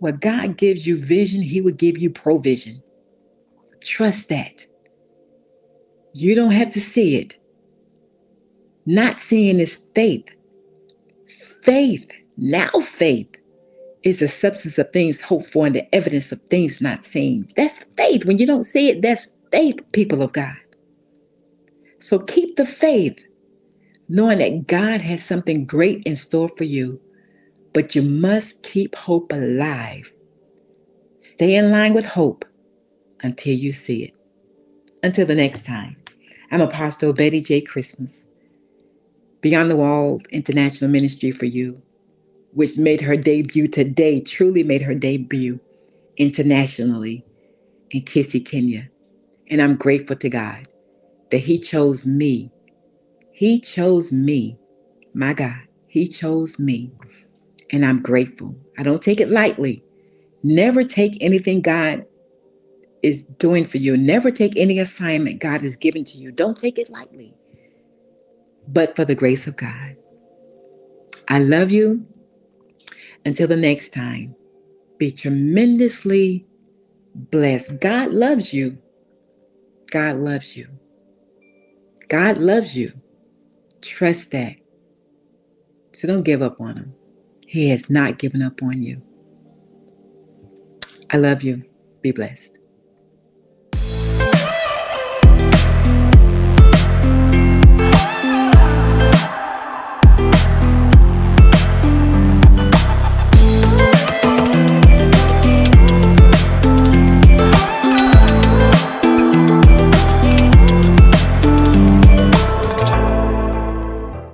Well, 0.00 0.14
God 0.14 0.56
gives 0.56 0.86
you 0.86 0.96
vision, 0.96 1.42
He 1.42 1.60
will 1.60 1.72
give 1.72 1.98
you 1.98 2.08
provision. 2.08 2.82
Trust 3.84 4.28
that. 4.28 4.66
You 6.14 6.34
don't 6.34 6.52
have 6.52 6.70
to 6.70 6.80
see 6.80 7.16
it. 7.16 7.38
Not 8.86 9.20
seeing 9.20 9.60
is 9.60 9.86
faith. 9.94 10.28
Faith, 11.62 12.10
now 12.36 12.68
faith, 12.82 13.28
is 14.02 14.20
the 14.20 14.28
substance 14.28 14.78
of 14.78 14.92
things 14.92 15.20
hoped 15.20 15.46
for 15.46 15.66
and 15.66 15.74
the 15.74 15.94
evidence 15.94 16.32
of 16.32 16.40
things 16.42 16.80
not 16.80 17.04
seen. 17.04 17.46
That's 17.56 17.84
faith. 17.96 18.24
When 18.24 18.38
you 18.38 18.46
don't 18.46 18.64
see 18.64 18.88
it, 18.88 19.02
that's 19.02 19.36
faith, 19.52 19.78
people 19.92 20.22
of 20.22 20.32
God. 20.32 20.56
So 21.98 22.18
keep 22.18 22.56
the 22.56 22.66
faith, 22.66 23.24
knowing 24.08 24.38
that 24.38 24.66
God 24.66 25.00
has 25.00 25.24
something 25.24 25.64
great 25.64 26.02
in 26.04 26.16
store 26.16 26.48
for 26.48 26.64
you, 26.64 27.00
but 27.72 27.94
you 27.94 28.02
must 28.02 28.64
keep 28.64 28.96
hope 28.96 29.32
alive. 29.32 30.10
Stay 31.20 31.54
in 31.54 31.70
line 31.70 31.94
with 31.94 32.04
hope 32.04 32.44
until 33.22 33.54
you 33.54 33.72
see 33.72 34.04
it. 34.04 34.14
Until 35.02 35.26
the 35.26 35.34
next 35.34 35.64
time, 35.64 35.96
I'm 36.50 36.60
Apostle 36.60 37.12
Betty 37.12 37.40
J. 37.40 37.60
Christmas. 37.60 38.28
Beyond 39.40 39.70
the 39.70 39.76
Wall 39.76 40.20
International 40.30 40.90
Ministry 40.90 41.32
for 41.32 41.46
you, 41.46 41.82
which 42.52 42.78
made 42.78 43.00
her 43.00 43.16
debut 43.16 43.66
today, 43.66 44.20
truly 44.20 44.62
made 44.62 44.82
her 44.82 44.94
debut 44.94 45.58
internationally 46.16 47.24
in 47.90 48.02
Kisii, 48.02 48.46
Kenya. 48.48 48.88
And 49.50 49.60
I'm 49.60 49.76
grateful 49.76 50.16
to 50.16 50.30
God 50.30 50.66
that 51.30 51.38
He 51.38 51.58
chose 51.58 52.06
me. 52.06 52.50
He 53.32 53.60
chose 53.60 54.12
me. 54.12 54.58
My 55.14 55.34
God, 55.34 55.60
He 55.88 56.08
chose 56.08 56.58
me. 56.58 56.92
And 57.72 57.84
I'm 57.84 58.02
grateful. 58.02 58.54
I 58.78 58.82
don't 58.82 59.02
take 59.02 59.20
it 59.20 59.30
lightly. 59.30 59.84
Never 60.42 60.84
take 60.84 61.18
anything 61.20 61.62
God 61.62 62.04
is 63.02 63.24
doing 63.24 63.64
for 63.64 63.78
you. 63.78 63.96
Never 63.96 64.30
take 64.30 64.56
any 64.56 64.78
assignment 64.78 65.40
God 65.40 65.62
has 65.62 65.76
given 65.76 66.04
to 66.04 66.18
you. 66.18 66.32
Don't 66.32 66.56
take 66.56 66.78
it 66.78 66.90
lightly. 66.90 67.34
But 68.68 68.94
for 68.96 69.04
the 69.04 69.14
grace 69.14 69.46
of 69.46 69.56
God. 69.56 69.96
I 71.28 71.40
love 71.40 71.70
you. 71.70 72.06
Until 73.24 73.46
the 73.48 73.56
next 73.56 73.90
time, 73.90 74.34
be 74.98 75.10
tremendously 75.10 76.46
blessed. 77.14 77.80
God 77.80 78.10
loves 78.10 78.52
you. 78.52 78.78
God 79.90 80.16
loves 80.16 80.56
you. 80.56 80.68
God 82.08 82.38
loves 82.38 82.76
you. 82.76 82.92
Trust 83.80 84.32
that. 84.32 84.56
So 85.92 86.08
don't 86.08 86.24
give 86.24 86.42
up 86.42 86.60
on 86.60 86.76
him. 86.76 86.94
He 87.46 87.68
has 87.70 87.90
not 87.90 88.18
given 88.18 88.42
up 88.42 88.62
on 88.62 88.82
you. 88.82 89.02
I 91.12 91.18
love 91.18 91.42
you. 91.42 91.64
Be 92.00 92.12
blessed. 92.12 92.58